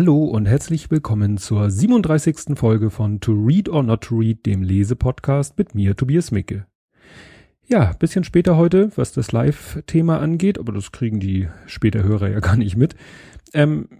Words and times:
Hallo 0.00 0.24
und 0.24 0.46
herzlich 0.46 0.90
willkommen 0.90 1.36
zur 1.36 1.70
37. 1.70 2.56
Folge 2.58 2.88
von 2.88 3.20
To 3.20 3.32
Read 3.32 3.68
or 3.68 3.82
Not 3.82 4.00
to 4.04 4.16
Read, 4.16 4.46
dem 4.46 4.62
Lesepodcast 4.62 5.58
mit 5.58 5.74
mir, 5.74 5.94
Tobias 5.94 6.30
Micke. 6.30 6.64
Ja, 7.66 7.92
bisschen 7.98 8.24
später 8.24 8.56
heute, 8.56 8.90
was 8.96 9.12
das 9.12 9.30
Live-Thema 9.30 10.18
angeht, 10.18 10.58
aber 10.58 10.72
das 10.72 10.90
kriegen 10.90 11.20
die 11.20 11.48
später 11.66 12.02
Hörer 12.02 12.30
ja 12.30 12.40
gar 12.40 12.56
nicht 12.56 12.78
mit. 12.78 12.94
Ähm, 13.52 13.90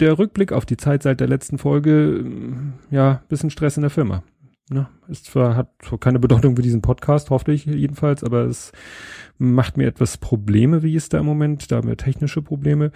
der 0.00 0.18
Rückblick 0.18 0.52
auf 0.52 0.66
die 0.66 0.76
Zeit 0.76 1.02
seit 1.02 1.18
der 1.18 1.28
letzten 1.28 1.56
Folge, 1.56 2.26
ja, 2.90 3.22
bisschen 3.30 3.48
Stress 3.48 3.78
in 3.78 3.82
der 3.84 3.90
Firma. 3.90 4.24
Ne? 4.68 4.86
Ist 5.08 5.24
zwar, 5.24 5.56
hat 5.56 5.70
zwar 5.82 5.98
keine 5.98 6.18
Bedeutung 6.18 6.56
für 6.56 6.62
diesen 6.62 6.82
Podcast, 6.82 7.30
hoffe 7.30 7.52
ich 7.52 7.64
jedenfalls, 7.64 8.22
aber 8.22 8.42
es 8.42 8.72
macht 9.38 9.78
mir 9.78 9.86
etwas 9.86 10.18
Probleme, 10.18 10.82
wie 10.82 10.94
ist 10.94 11.14
da 11.14 11.20
im 11.20 11.24
Moment, 11.24 11.72
da 11.72 11.76
haben 11.76 11.88
wir 11.88 11.96
technische 11.96 12.42
Probleme. 12.42 12.92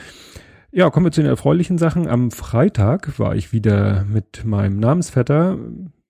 Ja, 0.75 0.89
kommen 0.89 1.05
wir 1.05 1.13
zu 1.13 1.21
den 1.21 1.29
erfreulichen 1.29 1.77
Sachen. 1.77 2.09
Am 2.09 2.31
Freitag 2.31 3.19
war 3.19 3.37
ich 3.37 3.53
wieder 3.53 4.05
mit 4.05 4.47
meinem 4.47 4.81
Namensvetter, 4.81 5.59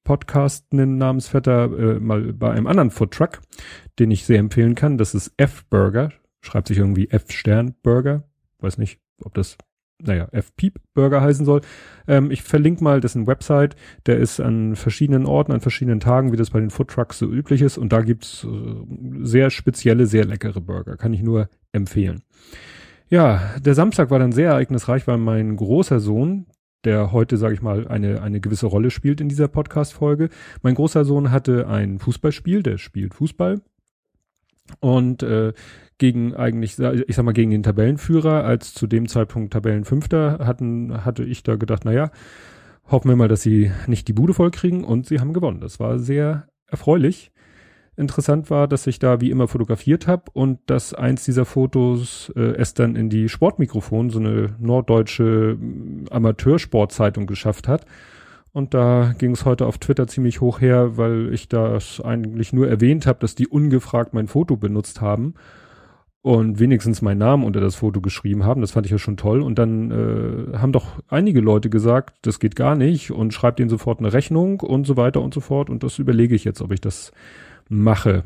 podcastenden 0.04 0.98
Namensvetter, 0.98 1.64
äh, 1.96 1.98
mal 1.98 2.32
bei 2.32 2.52
einem 2.52 2.68
anderen 2.68 2.92
Foodtruck, 2.92 3.40
den 3.98 4.12
ich 4.12 4.24
sehr 4.24 4.38
empfehlen 4.38 4.76
kann. 4.76 4.98
Das 4.98 5.16
ist 5.16 5.32
F-Burger. 5.36 6.12
Schreibt 6.42 6.68
sich 6.68 6.78
irgendwie 6.78 7.10
F-Stern-Burger. 7.10 8.22
Weiß 8.60 8.78
nicht, 8.78 9.00
ob 9.24 9.34
das, 9.34 9.58
naja, 10.00 10.28
F-Peep-Burger 10.30 11.20
heißen 11.20 11.44
soll. 11.44 11.62
Ähm, 12.06 12.30
ich 12.30 12.44
verlinke 12.44 12.84
mal 12.84 13.00
dessen 13.00 13.26
Website. 13.26 13.74
Der 14.06 14.18
ist 14.18 14.38
an 14.38 14.76
verschiedenen 14.76 15.26
Orten, 15.26 15.50
an 15.50 15.60
verschiedenen 15.60 15.98
Tagen, 15.98 16.30
wie 16.30 16.36
das 16.36 16.50
bei 16.50 16.60
den 16.60 16.70
Foodtrucks 16.70 17.18
so 17.18 17.28
üblich 17.28 17.62
ist. 17.62 17.78
Und 17.78 17.92
da 17.92 18.02
gibt's 18.02 18.44
äh, 18.44 19.24
sehr 19.24 19.50
spezielle, 19.50 20.06
sehr 20.06 20.24
leckere 20.24 20.60
Burger. 20.60 20.96
Kann 20.96 21.14
ich 21.14 21.22
nur 21.22 21.48
empfehlen. 21.72 22.22
Ja, 23.12 23.42
der 23.60 23.74
Samstag 23.74 24.10
war 24.10 24.18
dann 24.18 24.32
sehr 24.32 24.52
ereignisreich, 24.52 25.06
weil 25.06 25.18
mein 25.18 25.54
großer 25.54 26.00
Sohn, 26.00 26.46
der 26.82 27.12
heute, 27.12 27.36
sage 27.36 27.52
ich 27.52 27.60
mal, 27.60 27.86
eine, 27.86 28.22
eine 28.22 28.40
gewisse 28.40 28.64
Rolle 28.64 28.90
spielt 28.90 29.20
in 29.20 29.28
dieser 29.28 29.48
Podcast-Folge. 29.48 30.30
Mein 30.62 30.74
großer 30.74 31.04
Sohn 31.04 31.30
hatte 31.30 31.68
ein 31.68 31.98
Fußballspiel, 31.98 32.62
der 32.62 32.78
spielt 32.78 33.12
Fußball. 33.12 33.60
Und 34.80 35.22
äh, 35.22 35.52
gegen 35.98 36.34
eigentlich, 36.34 36.78
ich 36.78 37.14
sag 37.14 37.24
mal, 37.26 37.32
gegen 37.32 37.50
den 37.50 37.62
Tabellenführer, 37.62 38.44
als 38.44 38.72
zu 38.72 38.86
dem 38.86 39.06
Zeitpunkt 39.08 39.52
Tabellenfünfter, 39.52 40.38
hatten, 40.46 41.04
hatte 41.04 41.22
ich 41.22 41.42
da 41.42 41.56
gedacht, 41.56 41.84
naja, 41.84 42.10
hoffen 42.90 43.10
wir 43.10 43.16
mal, 43.16 43.28
dass 43.28 43.42
sie 43.42 43.72
nicht 43.86 44.08
die 44.08 44.14
Bude 44.14 44.32
vollkriegen 44.32 44.84
und 44.84 45.04
sie 45.04 45.20
haben 45.20 45.34
gewonnen. 45.34 45.60
Das 45.60 45.78
war 45.78 45.98
sehr 45.98 46.48
erfreulich. 46.66 47.30
Interessant 47.94 48.48
war, 48.48 48.68
dass 48.68 48.86
ich 48.86 48.98
da 48.98 49.20
wie 49.20 49.30
immer 49.30 49.48
fotografiert 49.48 50.06
habe 50.06 50.24
und 50.32 50.58
dass 50.66 50.94
eins 50.94 51.24
dieser 51.24 51.44
Fotos 51.44 52.32
äh, 52.34 52.54
es 52.56 52.72
dann 52.72 52.96
in 52.96 53.10
die 53.10 53.28
Sportmikrofon, 53.28 54.08
so 54.08 54.18
eine 54.18 54.56
norddeutsche 54.58 55.58
mm, 55.60 56.06
Amateursportzeitung 56.10 57.26
geschafft 57.26 57.68
hat. 57.68 57.84
Und 58.52 58.72
da 58.72 59.14
ging 59.18 59.32
es 59.32 59.44
heute 59.44 59.66
auf 59.66 59.78
Twitter 59.78 60.06
ziemlich 60.06 60.40
hoch 60.40 60.60
her, 60.60 60.96
weil 60.96 61.32
ich 61.34 61.48
das 61.48 62.00
eigentlich 62.00 62.52
nur 62.52 62.68
erwähnt 62.68 63.06
habe, 63.06 63.18
dass 63.18 63.34
die 63.34 63.46
ungefragt 63.46 64.14
mein 64.14 64.26
Foto 64.26 64.56
benutzt 64.56 65.00
haben 65.02 65.34
und 66.22 66.60
wenigstens 66.60 67.02
meinen 67.02 67.18
Namen 67.18 67.44
unter 67.44 67.60
das 67.60 67.74
Foto 67.74 68.00
geschrieben 68.00 68.44
haben. 68.44 68.60
Das 68.60 68.70
fand 68.70 68.86
ich 68.86 68.92
ja 68.92 68.98
schon 68.98 69.16
toll. 69.16 69.42
Und 69.42 69.58
dann 69.58 69.90
äh, 69.90 70.56
haben 70.56 70.72
doch 70.72 71.02
einige 71.08 71.40
Leute 71.40 71.68
gesagt, 71.68 72.16
das 72.22 72.38
geht 72.38 72.56
gar 72.56 72.76
nicht 72.76 73.10
und 73.10 73.34
schreibt 73.34 73.58
ihnen 73.58 73.68
sofort 73.68 73.98
eine 73.98 74.12
Rechnung 74.12 74.60
und 74.60 74.86
so 74.86 74.96
weiter 74.96 75.20
und 75.20 75.34
so 75.34 75.40
fort. 75.40 75.68
Und 75.68 75.82
das 75.82 75.98
überlege 75.98 76.34
ich 76.34 76.44
jetzt, 76.44 76.62
ob 76.62 76.72
ich 76.72 76.80
das 76.80 77.12
mache. 77.72 78.22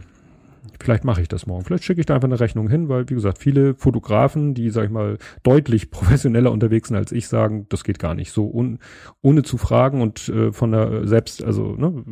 Vielleicht 0.81 1.05
mache 1.05 1.23
ich 1.23 1.29
das 1.29 1.47
morgen. 1.47 1.65
Vielleicht 1.65 1.85
schicke 1.85 2.01
ich 2.01 2.07
da 2.07 2.17
einfach 2.17 2.29
eine 2.29 2.39
Rechnung 2.39 2.69
hin, 2.69 2.89
weil, 2.89 3.09
wie 3.09 3.15
gesagt, 3.15 3.39
viele 3.39 3.75
Fotografen, 3.75 4.53
die, 4.53 4.71
sag 4.71 4.85
ich 4.85 4.91
mal, 4.91 5.17
deutlich 5.43 5.91
professioneller 5.91 6.53
unterwegs 6.53 6.89
sind 6.89 6.97
als 6.97 7.13
ich, 7.13 7.29
sagen, 7.29 7.67
das 7.69 7.85
geht 7.85 7.99
gar 7.99 8.15
nicht. 8.15 8.33
So 8.33 8.51
un, 8.53 8.79
ohne 9.23 9.43
zu 9.43 9.57
fragen 9.57 10.03
und 10.03 10.29
äh, 10.29 10.53
von 10.53 10.73
der 10.73 11.07
selbst, 11.07 11.43
also, 11.43 11.75
ne, 11.77 12.05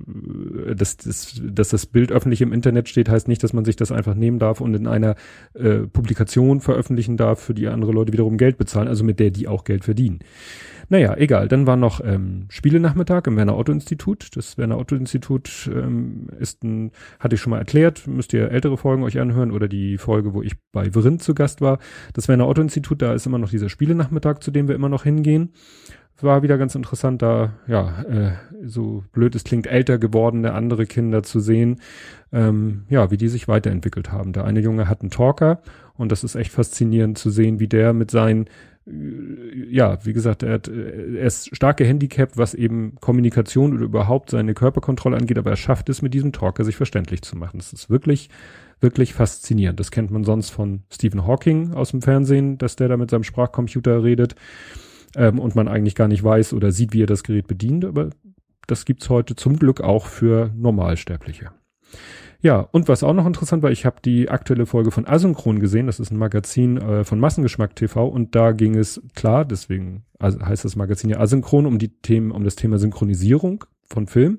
dass, 0.75 0.97
dass, 0.97 1.43
dass 1.45 1.69
das 1.69 1.87
Bild 1.87 2.13
öffentlich 2.13 2.41
im 2.41 2.53
Internet 2.53 2.89
steht, 2.89 3.09
heißt 3.09 3.29
nicht, 3.29 3.43
dass 3.43 3.53
man 3.53 3.65
sich 3.65 3.77
das 3.77 3.93
einfach 3.93 4.15
nehmen 4.15 4.39
darf 4.39 4.61
und 4.61 4.75
in 4.75 4.87
einer 4.87 5.17
äh, 5.55 5.81
Publikation 5.81 6.61
veröffentlichen 6.61 7.17
darf, 7.17 7.41
für 7.41 7.55
die 7.55 7.69
andere 7.69 7.93
Leute 7.93 8.13
wiederum 8.13 8.39
Geld 8.39 8.57
bezahlen, 8.57 8.89
also 8.89 9.05
mit 9.05 9.21
der 9.21 9.31
die 9.31 9.49
auch 9.49 9.65
Geld 9.65 9.85
verdienen. 9.85 10.21
Naja, 10.89 11.17
egal. 11.17 11.49
Dann 11.49 11.67
war 11.67 11.77
noch 11.77 12.01
ähm, 12.05 12.47
Spielenachmittag 12.49 13.27
im 13.27 13.37
Werner 13.37 13.57
Otto 13.57 13.73
Institut. 13.73 14.37
Das 14.37 14.59
Werner 14.59 14.79
Otto 14.79 14.95
Institut 14.97 15.71
ähm, 15.73 16.29
ist 16.39 16.63
ein, 16.63 16.93
hatte 17.19 17.35
ich 17.37 17.41
schon 17.41 17.51
mal 17.51 17.59
erklärt, 17.59 18.07
müsst 18.07 18.33
ihr 18.33 18.51
ältere 18.51 18.77
Folgen 18.77 19.03
euch 19.03 19.19
anhören 19.19 19.51
oder 19.51 19.69
die 19.69 19.99
Folge, 19.99 20.35
wo 20.35 20.43
ich 20.43 20.55
bei 20.73 20.91
Vrindt 20.91 21.23
zu 21.23 21.35
Gast 21.35 21.61
war. 21.61 21.79
Das 22.13 22.29
Werner 22.29 22.49
Otto 22.49 22.63
Institut, 22.63 23.03
da 23.03 23.15
ist 23.15 23.27
immer 23.27 23.39
noch 23.39 23.51
dieser 23.51 23.69
Spielenachmittag, 23.69 24.41
zu 24.41 24.51
dem 24.51 24.69
wir 24.69 24.75
immer 24.75 24.89
noch 24.89 25.05
hingehen. 25.05 25.53
War 26.21 26.43
wieder 26.43 26.59
ganz 26.59 26.75
interessant, 26.75 27.23
da, 27.23 27.55
ja, 27.67 28.03
äh, 28.03 28.33
so 28.65 29.03
blöd 29.13 29.35
es 29.35 29.45
klingt, 29.45 29.67
älter 29.67 29.99
gewordene 29.99 30.55
andere 30.55 30.87
Kinder 30.87 31.23
zu 31.25 31.41
sehen, 31.41 31.81
ähm, 32.33 32.85
ja, 32.89 33.11
wie 33.11 33.17
die 33.17 33.29
sich 33.29 33.49
weiterentwickelt 33.49 34.13
haben. 34.13 34.33
Der 34.33 34.45
eine 34.45 34.61
Junge 34.61 34.89
hat 34.89 35.03
einen 35.03 35.11
Talker 35.11 35.61
und 35.95 36.13
das 36.13 36.23
ist 36.25 36.37
echt 36.37 36.53
faszinierend 36.53 37.19
zu 37.19 37.31
sehen, 37.31 37.59
wie 37.59 37.69
der 37.69 37.93
mit 37.93 38.13
seinen 38.13 38.47
ja, 38.87 40.05
wie 40.05 40.13
gesagt, 40.13 40.43
er, 40.43 40.55
hat, 40.55 40.69
er 40.69 41.25
ist 41.25 41.57
stark 41.57 41.79
gehandicapt, 41.79 42.37
was 42.37 42.53
eben 42.53 42.97
Kommunikation 43.01 43.73
oder 43.73 43.85
überhaupt 43.85 44.31
seine 44.31 44.53
Körperkontrolle 44.53 45.17
angeht, 45.17 45.39
aber 45.39 45.51
er 45.51 45.57
schafft 45.57 45.89
es 45.89 46.03
mit 46.03 46.13
diesem 46.13 46.33
Talker 46.33 46.65
sich 46.65 46.77
verständlich 46.77 47.23
zu 47.23 47.37
machen. 47.37 47.59
Das 47.59 47.73
ist 47.73 47.89
wirklich, 47.89 48.29
wirklich 48.81 49.15
faszinierend. 49.15 49.81
Das 49.81 49.91
kennt 49.91 50.11
man 50.11 50.25
sonst 50.25 50.51
von 50.51 50.83
Stephen 50.93 51.27
Hawking 51.27 51.73
aus 51.73 51.93
dem 51.93 52.03
Fernsehen, 52.03 52.59
dass 52.59 52.77
der 52.77 52.89
da 52.89 52.99
mit 52.99 53.11
seinem 53.11 53.25
Sprachcomputer 53.25 54.05
redet 54.05 54.35
ähm, 55.17 55.39
und 55.39 55.55
man 55.55 55.67
eigentlich 55.67 55.95
gar 55.95 56.09
nicht 56.09 56.23
weiß 56.23 56.53
oder 56.53 56.71
sieht, 56.71 56.93
wie 56.93 57.05
er 57.05 57.07
das 57.07 57.23
Gerät 57.23 57.47
bedient, 57.47 57.87
aber 57.87 58.11
das 58.67 58.85
gibt's 58.85 59.09
heute 59.09 59.35
zum 59.35 59.59
Glück 59.59 59.81
auch 59.81 60.07
für 60.07 60.51
Normalsterbliche. 60.55 61.53
Ja, 62.45 62.59
und 62.73 62.89
was 62.89 63.03
auch 63.03 63.15
noch 63.15 63.25
interessant 63.25 63.63
war, 63.63 63.71
ich 63.71 63.87
habe 63.87 64.03
die 64.05 64.29
aktuelle 64.29 64.67
Folge 64.67 64.91
von 64.91 65.07
Asynchron 65.07 65.61
gesehen, 65.61 65.87
das 65.87 65.99
ist 65.99 66.11
ein 66.11 66.19
Magazin 66.19 66.77
äh, 66.77 67.03
von 67.03 67.19
Massengeschmack 67.19 67.75
TV 67.75 68.07
und 68.07 68.35
da 68.35 68.53
ging 68.53 68.77
es 68.77 69.01
klar, 69.15 69.47
deswegen 69.47 70.05
heißt 70.21 70.63
das 70.63 70.77
Magazin 70.77 71.09
ja 71.09 71.21
Asynchron 71.21 71.65
um 71.65 71.79
die 71.79 71.89
Themen, 72.03 72.31
um 72.31 72.45
das 72.45 72.57
Thema 72.57 72.77
Synchronisierung 72.77 73.65
von 73.89 74.07
Film. 74.07 74.37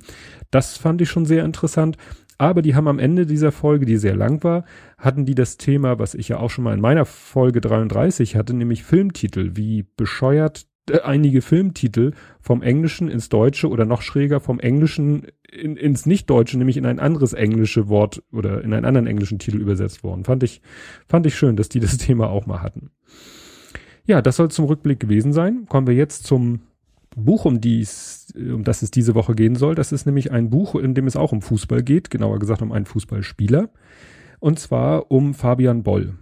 Das 0.51 0.77
fand 0.77 1.01
ich 1.01 1.09
schon 1.09 1.25
sehr 1.25 1.43
interessant. 1.45 1.97
Aber 2.37 2.61
die 2.61 2.75
haben 2.75 2.89
am 2.89 2.99
Ende 2.99 3.25
dieser 3.25 3.51
Folge, 3.51 3.85
die 3.85 3.97
sehr 3.97 4.15
lang 4.15 4.43
war, 4.43 4.65
hatten 4.99 5.25
die 5.25 5.35
das 5.35 5.57
Thema, 5.57 5.97
was 5.97 6.13
ich 6.13 6.27
ja 6.27 6.37
auch 6.37 6.49
schon 6.49 6.65
mal 6.65 6.73
in 6.73 6.81
meiner 6.81 7.05
Folge 7.05 7.61
33 7.61 8.35
hatte, 8.35 8.53
nämlich 8.53 8.83
Filmtitel, 8.83 9.51
wie 9.55 9.85
bescheuert 9.95 10.67
einige 11.03 11.41
Filmtitel 11.41 12.11
vom 12.39 12.61
Englischen 12.61 13.07
ins 13.07 13.29
Deutsche 13.29 13.69
oder 13.69 13.85
noch 13.85 14.01
schräger 14.01 14.39
vom 14.39 14.59
Englischen 14.59 15.27
in, 15.51 15.77
ins 15.77 16.05
Nicht-Deutsche, 16.05 16.57
nämlich 16.57 16.77
in 16.77 16.85
ein 16.85 16.99
anderes 16.99 17.33
englische 17.33 17.87
Wort 17.87 18.23
oder 18.31 18.63
in 18.63 18.73
einen 18.73 18.85
anderen 18.85 19.07
englischen 19.07 19.39
Titel 19.39 19.57
übersetzt 19.57 20.03
worden. 20.03 20.25
Fand 20.25 20.43
ich, 20.43 20.61
fand 21.07 21.25
ich 21.25 21.35
schön, 21.35 21.55
dass 21.55 21.69
die 21.69 21.79
das 21.79 21.97
Thema 21.99 22.29
auch 22.29 22.45
mal 22.45 22.61
hatten. 22.61 22.91
Ja, 24.05 24.21
das 24.21 24.35
soll 24.35 24.51
zum 24.51 24.65
Rückblick 24.65 24.99
gewesen 24.99 25.33
sein. 25.33 25.65
Kommen 25.67 25.87
wir 25.87 25.95
jetzt 25.95 26.27
zum 26.27 26.61
Buch, 27.15 27.45
um 27.45 27.61
dies, 27.61 28.27
um 28.35 28.63
das 28.63 28.81
es 28.81 28.91
diese 28.91 29.15
Woche 29.15 29.33
gehen 29.33 29.55
soll. 29.55 29.73
Das 29.73 29.91
ist 29.91 30.05
nämlich 30.05 30.31
ein 30.31 30.49
Buch, 30.49 30.75
in 30.75 30.93
dem 30.93 31.07
es 31.07 31.15
auch 31.15 31.31
um 31.31 31.41
Fußball 31.41 31.81
geht, 31.81 32.11
genauer 32.11 32.39
gesagt 32.39 32.61
um 32.61 32.71
einen 32.71 32.85
Fußballspieler. 32.85 33.69
Und 34.39 34.59
zwar 34.59 35.09
um 35.09 35.33
Fabian 35.33 35.81
Boll. 35.81 36.13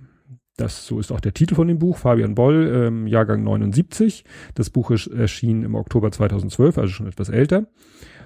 Das, 0.58 0.86
so 0.86 1.00
ist 1.00 1.12
auch 1.12 1.20
der 1.20 1.34
Titel 1.34 1.56
von 1.56 1.68
dem 1.68 1.80
Buch, 1.80 1.98
Fabian 1.98 2.36
Boll, 2.36 2.72
ähm, 2.74 3.08
Jahrgang 3.08 3.44
79. 3.44 4.24
Das 4.54 4.70
Buch 4.70 4.92
erschien 4.92 5.64
im 5.64 5.74
Oktober 5.74 6.12
2012, 6.12 6.78
also 6.78 6.94
schon 6.94 7.08
etwas 7.08 7.30
älter. 7.30 7.66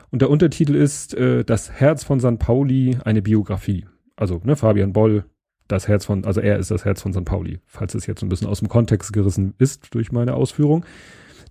Und 0.10 0.22
der 0.22 0.30
Untertitel 0.30 0.76
ist 0.76 1.14
äh, 1.14 1.46
Das 1.46 1.72
Herz 1.72 2.04
von 2.04 2.20
St. 2.20 2.40
Pauli, 2.40 2.98
eine 3.04 3.22
Biografie. 3.22 3.86
Also, 4.16 4.42
ne, 4.44 4.56
Fabian 4.56 4.94
Boll, 4.94 5.26
das 5.68 5.88
Herz 5.88 6.06
von, 6.06 6.26
also 6.26 6.42
er 6.42 6.58
ist 6.58 6.72
das 6.72 6.86
Herz 6.86 7.02
von 7.02 7.14
St. 7.14 7.26
Pauli, 7.26 7.60
falls 7.66 7.94
es 7.96 8.06
jetzt 8.08 8.24
ein 8.24 8.30
bisschen 8.30 8.48
aus 8.48 8.60
dem 8.60 8.70
Kontext 8.70 9.14
gerissen 9.14 9.54
ist 9.58 9.94
durch 9.94 10.12
meine 10.12 10.34
Ausführung. 10.34 10.86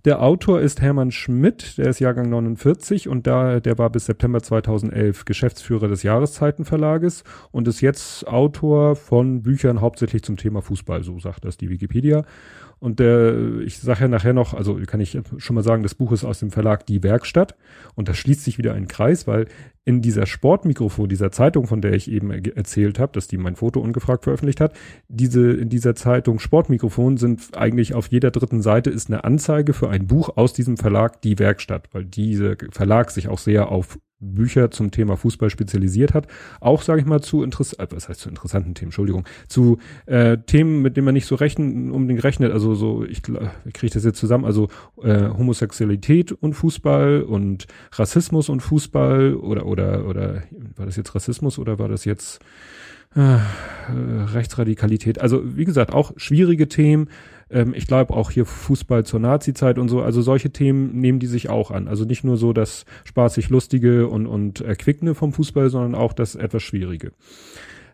Der 0.07 0.21
Autor 0.21 0.61
ist 0.61 0.79
Hermann 0.79 1.11
Schmidt, 1.11 1.77
der 1.77 1.87
ist 1.89 1.99
Jahrgang 1.99 2.29
49 2.29 3.09
und 3.09 3.27
da, 3.27 3.59
der 3.59 3.77
war 3.77 3.89
bis 3.89 4.05
September 4.05 4.41
2011 4.41 5.25
Geschäftsführer 5.25 5.89
des 5.89 6.01
Jahreszeitenverlages 6.01 7.25
und 7.51 7.67
ist 7.67 7.81
jetzt 7.81 8.25
Autor 8.25 8.95
von 8.95 9.41
Büchern 9.41 9.81
hauptsächlich 9.81 10.23
zum 10.23 10.37
Thema 10.37 10.61
Fußball, 10.61 11.03
so 11.03 11.19
sagt 11.19 11.43
das 11.43 11.57
die 11.57 11.69
Wikipedia. 11.69 12.23
Und 12.79 12.99
der, 12.99 13.59
ich 13.59 13.79
sage 13.79 14.01
ja 14.01 14.07
nachher 14.07 14.33
noch, 14.33 14.53
also 14.53 14.79
kann 14.85 14.99
ich 14.99 15.17
schon 15.37 15.55
mal 15.55 15.63
sagen, 15.63 15.83
das 15.83 15.95
Buch 15.95 16.11
ist 16.11 16.23
aus 16.23 16.39
dem 16.39 16.51
Verlag 16.51 16.85
Die 16.85 17.01
Werkstatt. 17.03 17.55
Und 17.95 18.07
da 18.07 18.13
schließt 18.13 18.43
sich 18.43 18.57
wieder 18.57 18.73
ein 18.73 18.87
Kreis, 18.87 19.27
weil 19.27 19.47
in 19.83 20.01
dieser 20.01 20.25
Sportmikrofon, 20.25 21.07
dieser 21.07 21.31
Zeitung, 21.31 21.65
von 21.65 21.81
der 21.81 21.93
ich 21.93 22.11
eben 22.11 22.29
erzählt 22.29 22.99
habe, 22.99 23.13
dass 23.13 23.27
die 23.27 23.37
mein 23.37 23.55
Foto 23.55 23.79
ungefragt 23.79 24.25
veröffentlicht 24.25 24.59
hat, 24.59 24.75
diese, 25.07 25.53
in 25.53 25.69
dieser 25.69 25.95
Zeitung 25.95 26.39
Sportmikrofon 26.39 27.17
sind 27.17 27.57
eigentlich 27.57 27.93
auf 27.93 28.07
jeder 28.07 28.31
dritten 28.31 28.61
Seite 28.61 28.89
ist 28.89 29.09
eine 29.09 29.23
Anzeige 29.23 29.73
für 29.73 29.89
ein 29.89 30.05
Buch 30.05 30.35
aus 30.35 30.53
diesem 30.53 30.77
Verlag 30.77 31.21
Die 31.21 31.39
Werkstatt, 31.39 31.87
weil 31.93 32.05
dieser 32.05 32.55
Verlag 32.71 33.11
sich 33.11 33.29
auch 33.29 33.39
sehr 33.39 33.71
auf 33.71 33.97
Bücher 34.19 34.71
zum 34.71 34.91
Thema 34.91 35.15
Fußball 35.15 35.49
spezialisiert 35.49 36.13
hat. 36.13 36.27
Auch, 36.59 36.81
sage 36.81 37.01
ich 37.01 37.05
mal, 37.05 37.21
zu 37.21 37.43
interessant, 37.43 37.91
äh, 37.91 37.95
was 37.95 38.09
heißt 38.09 38.21
zu 38.21 38.29
interessanten 38.29 38.73
Themen, 38.73 38.87
Entschuldigung, 38.87 39.25
zu 39.47 39.77
äh, 40.05 40.37
Themen, 40.37 40.81
mit 40.81 40.97
denen 40.97 41.05
man 41.05 41.13
nicht 41.13 41.27
so 41.27 41.35
rechnen, 41.35 41.91
unbedingt 41.91 42.23
rechnet. 42.23 42.51
Also 42.51 42.73
so, 42.73 43.03
ich, 43.03 43.21
ich 43.65 43.73
kriege 43.73 43.93
das 43.93 44.03
jetzt 44.03 44.19
zusammen, 44.19 44.45
also 44.45 44.69
äh, 45.03 45.29
Homosexualität 45.29 46.31
und 46.31 46.53
Fußball 46.53 47.21
und 47.21 47.67
Rassismus 47.91 48.49
und 48.49 48.61
Fußball 48.61 49.35
oder 49.35 49.65
oder 49.65 50.07
oder 50.07 50.43
war 50.75 50.85
das 50.85 50.95
jetzt 50.95 51.13
Rassismus 51.13 51.59
oder 51.59 51.79
war 51.79 51.87
das 51.87 52.05
jetzt 52.05 52.39
äh, 53.15 53.37
Rechtsradikalität? 54.33 55.21
Also 55.21 55.41
wie 55.57 55.65
gesagt, 55.65 55.93
auch 55.93 56.13
schwierige 56.17 56.67
Themen 56.67 57.09
ähm, 57.49 57.73
ich 57.73 57.87
glaube 57.87 58.13
auch 58.13 58.31
hier 58.31 58.45
Fußball 58.45 59.05
zur 59.05 59.19
Nazi-Zeit 59.19 59.79
und 59.79 59.89
so, 59.89 60.01
also 60.01 60.21
solche 60.21 60.51
Themen 60.51 60.99
nehmen 60.99 61.19
die 61.19 61.27
sich 61.27 61.49
auch 61.49 61.71
an. 61.71 61.87
Also 61.87 62.05
nicht 62.05 62.23
nur 62.23 62.37
so 62.37 62.53
das 62.53 62.85
spaßig 63.05 63.49
Lustige 63.49 64.07
und, 64.07 64.27
und 64.27 64.61
Erquickende 64.61 65.15
vom 65.15 65.33
Fußball, 65.33 65.69
sondern 65.69 65.95
auch 65.95 66.13
das 66.13 66.35
etwas 66.35 66.63
Schwierige. 66.63 67.11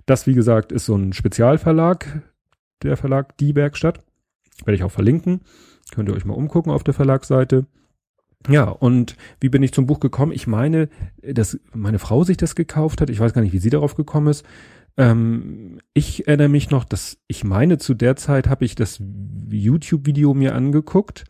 Das, 0.06 0.28
wie 0.28 0.34
gesagt, 0.34 0.72
ist 0.72 0.86
so 0.86 0.96
ein 0.96 1.14
Spezialverlag, 1.14 2.22
der 2.82 2.98
Verlag 2.98 3.38
Die 3.38 3.56
Werkstatt. 3.56 4.00
Werde 4.66 4.76
ich 4.76 4.84
auch 4.84 4.92
verlinken. 4.92 5.42
Könnt 5.94 6.10
ihr 6.10 6.16
euch 6.16 6.26
mal 6.26 6.34
umgucken 6.34 6.72
auf 6.72 6.84
der 6.84 6.94
Verlagsseite. 6.94 7.66
Ja, 8.50 8.66
und 8.66 9.16
wie 9.40 9.50
bin 9.50 9.64
ich 9.64 9.72
zum 9.72 9.86
Buch 9.86 10.00
gekommen? 10.00 10.34
Ich 10.34 10.48
meine, 10.48 10.90
dass 11.22 11.60
meine 11.74 12.00
Frau 12.00 12.24
sich 12.24 12.36
das 12.36 12.56
gekauft 12.56 13.00
hat. 13.00 13.10
Ich 13.10 13.20
weiß 13.20 13.34
gar 13.34 13.42
nicht, 13.42 13.54
wie 13.54 13.60
sie 13.60 13.70
darauf 13.70 13.96
gekommen 13.96 14.28
ist. 14.28 14.46
Ähm, 14.98 15.80
ich 15.94 16.28
erinnere 16.28 16.50
mich 16.50 16.70
noch, 16.70 16.86
dass 16.86 17.18
ich 17.28 17.44
meine, 17.44 17.78
zu 17.78 17.94
der 17.94 18.16
Zeit 18.16 18.48
habe 18.48 18.66
ich 18.66 18.76
das 18.76 19.02
YouTube-Video 19.50 20.34
mir 20.34 20.56
angeguckt 20.56 21.26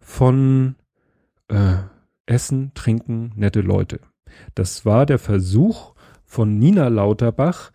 von 0.00 0.76
äh, 1.48 1.76
Essen, 2.26 2.72
Trinken, 2.74 3.32
nette 3.34 3.60
Leute. 3.60 4.00
Das 4.54 4.84
war 4.84 5.06
der 5.06 5.18
Versuch 5.18 5.94
von 6.24 6.58
Nina 6.58 6.88
Lauterbach, 6.88 7.72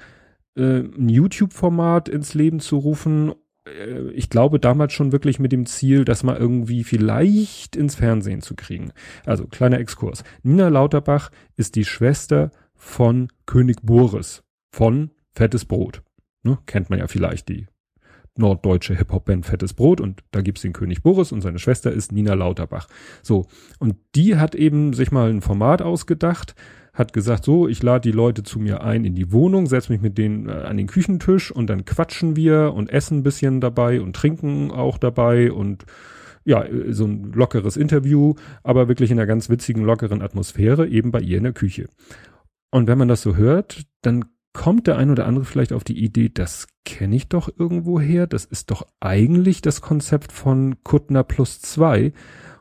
äh, 0.56 0.80
ein 0.80 1.10
YouTube-Format 1.10 2.08
ins 2.08 2.34
Leben 2.34 2.62
zu 2.62 2.78
rufen. 2.78 3.34
Äh, 3.68 4.12
ich 4.12 4.30
glaube 4.30 4.60
damals 4.62 4.94
schon 4.94 5.12
wirklich 5.12 5.40
mit 5.40 5.52
dem 5.52 5.66
Ziel, 5.66 6.06
das 6.06 6.24
mal 6.24 6.38
irgendwie 6.38 6.86
vielleicht 6.86 7.76
ins 7.76 7.96
Fernsehen 7.96 8.42
zu 8.42 8.56
kriegen. 8.56 8.94
Also 9.26 9.48
kleiner 9.48 9.80
Exkurs. 9.80 10.24
Nina 10.44 10.70
Lauterbach 10.70 11.30
ist 11.58 11.76
die 11.76 11.86
Schwester 11.86 12.52
von 12.74 13.28
König 13.46 13.78
Boris 13.82 14.44
von 14.72 15.12
Fettes 15.36 15.66
Brot. 15.66 16.02
Ne? 16.44 16.58
Kennt 16.66 16.90
man 16.90 17.00
ja 17.00 17.08
vielleicht 17.08 17.50
die 17.50 17.68
norddeutsche 18.38 18.96
Hip-Hop-Band 18.96 19.46
Fettes 19.46 19.74
Brot 19.74 20.02
und 20.02 20.22
da 20.32 20.42
gibt's 20.42 20.62
den 20.62 20.74
König 20.74 21.04
Boris 21.04 21.32
und 21.32 21.42
seine 21.42 21.60
Schwester 21.60 21.92
ist 21.92 22.12
Nina 22.12 22.34
Lauterbach. 22.34 22.88
So, 23.22 23.48
und 23.80 23.96
die 24.14 24.36
hat 24.38 24.56
eben 24.56 24.94
sich 24.94 25.12
mal 25.12 25.30
ein 25.30 25.42
Format 25.42 25.82
ausgedacht, 25.82 26.56
hat 26.94 27.14
gesagt, 27.14 27.46
so, 27.46 27.68
ich 27.68 27.82
lade 27.84 28.10
die 28.10 28.16
Leute 28.16 28.44
zu 28.44 28.60
mir 28.60 28.84
ein 28.84 29.06
in 29.06 29.16
die 29.16 29.32
Wohnung, 29.32 29.68
setz 29.68 29.90
mich 29.90 30.02
mit 30.02 30.18
denen 30.18 30.50
äh, 30.50 30.52
an 30.52 30.78
den 30.78 30.88
Küchentisch 30.88 31.52
und 31.52 31.68
dann 31.68 31.86
quatschen 31.86 32.36
wir 32.36 32.74
und 32.74 32.90
essen 32.90 33.20
ein 33.20 33.24
bisschen 33.24 33.62
dabei 33.62 34.02
und 34.02 34.16
trinken 34.16 34.72
auch 34.72 34.98
dabei 34.98 35.52
und 35.52 35.86
ja, 36.46 36.64
so 36.90 37.06
ein 37.06 37.32
lockeres 37.34 37.76
Interview, 37.76 38.36
aber 38.64 38.88
wirklich 38.88 39.10
in 39.10 39.18
einer 39.18 39.26
ganz 39.26 39.50
witzigen, 39.50 39.84
lockeren 39.84 40.22
Atmosphäre, 40.22 40.88
eben 40.88 41.12
bei 41.12 41.20
ihr 41.20 41.38
in 41.38 41.44
der 41.44 41.54
Küche. 41.54 41.88
Und 42.70 42.88
wenn 42.88 43.00
man 43.00 43.08
das 43.08 43.24
so 43.24 43.36
hört, 43.36 43.86
dann 44.02 44.26
kommt 44.56 44.88
der 44.88 44.98
ein 44.98 45.12
oder 45.12 45.28
andere 45.28 45.46
vielleicht 45.46 45.74
auf 45.74 45.84
die 45.84 46.04
Idee, 46.04 46.32
das 46.34 46.68
kenne 46.86 47.16
ich 47.16 47.28
doch 47.28 47.50
irgendwo 47.56 48.00
her, 48.00 48.26
das 48.26 48.46
ist 48.46 48.72
doch 48.72 48.88
eigentlich 49.00 49.62
das 49.62 49.82
Konzept 49.82 50.32
von 50.32 50.78
Kuttner 50.84 51.24
plus 51.24 51.62
zwei. 51.62 52.14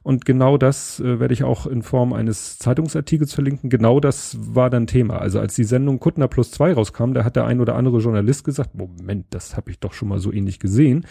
Und 0.03 0.27
genau 0.27 0.59
das 0.59 1.01
äh, 1.01 1.19
werde 1.19 1.33
ich 1.33 1.45
auch 1.45 1.67
in 1.67 1.81
Form 1.81 2.13
eines 2.13 2.59
Zeitungsartikels 2.59 3.33
verlinken. 3.33 3.71
Genau 3.71 4.01
das 4.01 4.37
war 4.39 4.69
dann 4.69 4.87
Thema. 4.87 5.17
Also 5.17 5.41
als 5.41 5.55
die 5.55 5.65
Sendung 5.65 5.99
Kuttner 5.99 6.29
plus 6.29 6.51
zwei 6.51 6.75
rauskam, 6.75 7.15
da 7.15 7.25
hat 7.25 7.37
der 7.37 7.47
ein 7.47 7.59
oder 7.59 7.75
andere 7.75 8.01
Journalist 8.01 8.45
gesagt, 8.45 8.75
Moment, 8.75 9.25
das 9.31 9.57
habe 9.57 9.71
ich 9.71 9.79
doch 9.79 9.95
schon 9.95 10.09
mal 10.09 10.19
so 10.19 10.31
ähnlich 10.31 10.59
gesehen. 10.59 11.07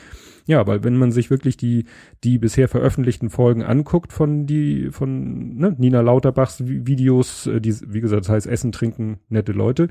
Ja, 0.46 0.68
weil 0.68 0.84
wenn 0.84 0.96
man 0.96 1.12
sich 1.12 1.32
wirklich 1.32 1.58
die, 1.58 1.86
die 2.24 2.38
bisher 2.38 2.68
veröffentlichten 2.68 3.32
Folgen 3.32 3.64
anguckt 3.64 4.14
von 4.14 4.46
die, 4.46 4.92
von 4.92 5.56
ne, 5.56 5.76
Nina 5.76 6.02
Lauterbachs 6.02 6.64
Videos, 6.64 7.48
äh, 7.48 7.60
die, 7.62 7.74
wie 7.88 8.02
gesagt, 8.02 8.26
das 8.26 8.30
heißt 8.30 8.48
Essen, 8.48 8.72
Trinken, 8.72 9.22
nette 9.28 9.54
Leute, 9.54 9.88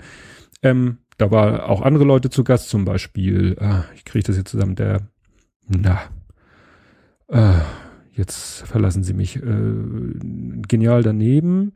ähm, 0.63 0.99
da 1.19 1.31
war 1.31 1.69
auch 1.69 1.83
andere 1.83 2.05
Leute 2.05 2.31
zu 2.31 2.45
Gast, 2.45 2.69
zum 2.69 2.85
Beispiel, 2.85 3.57
äh, 3.61 3.95
ich 3.95 4.05
kriege 4.05 4.25
das 4.25 4.37
jetzt 4.37 4.51
zusammen, 4.51 4.75
der, 4.77 5.03
na, 5.69 6.01
äh, 7.29 7.61
jetzt 8.13 8.63
verlassen 8.67 9.03
Sie 9.05 9.15
mich, 9.15 9.37
äh, 9.37 9.41
genial 10.69 11.03
daneben. 11.03 11.73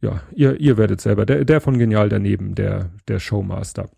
Ja, 0.00 0.22
ihr, 0.34 0.58
ihr 0.60 0.76
werdet 0.76 1.00
selber, 1.00 1.26
der, 1.26 1.44
der 1.44 1.60
von 1.60 1.78
genial 1.78 2.08
daneben, 2.08 2.54
der, 2.54 2.90
der 3.06 3.20
Showmaster. 3.20 3.88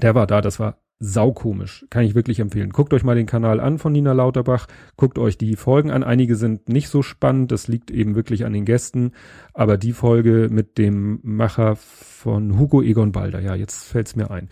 Der 0.00 0.14
war 0.14 0.26
da, 0.26 0.40
das 0.40 0.58
war 0.58 0.78
saukomisch. 1.02 1.84
Kann 1.90 2.04
ich 2.04 2.14
wirklich 2.14 2.38
empfehlen. 2.38 2.70
Guckt 2.70 2.94
euch 2.94 3.02
mal 3.02 3.16
den 3.16 3.26
Kanal 3.26 3.58
an 3.58 3.78
von 3.78 3.92
Nina 3.92 4.12
Lauterbach. 4.12 4.68
Guckt 4.96 5.18
euch 5.18 5.36
die 5.36 5.56
Folgen 5.56 5.90
an. 5.90 6.04
Einige 6.04 6.36
sind 6.36 6.68
nicht 6.68 6.88
so 6.88 7.02
spannend. 7.02 7.50
Das 7.50 7.66
liegt 7.66 7.90
eben 7.90 8.14
wirklich 8.14 8.44
an 8.44 8.52
den 8.52 8.64
Gästen. 8.64 9.10
Aber 9.52 9.78
die 9.78 9.92
Folge 9.92 10.48
mit 10.48 10.78
dem 10.78 11.18
Macher 11.24 11.74
von 11.76 12.56
Hugo 12.56 12.82
Egon 12.82 13.10
Balder, 13.10 13.40
ja, 13.40 13.56
jetzt 13.56 13.82
fällt's 13.82 14.14
mir 14.14 14.30
ein. 14.30 14.48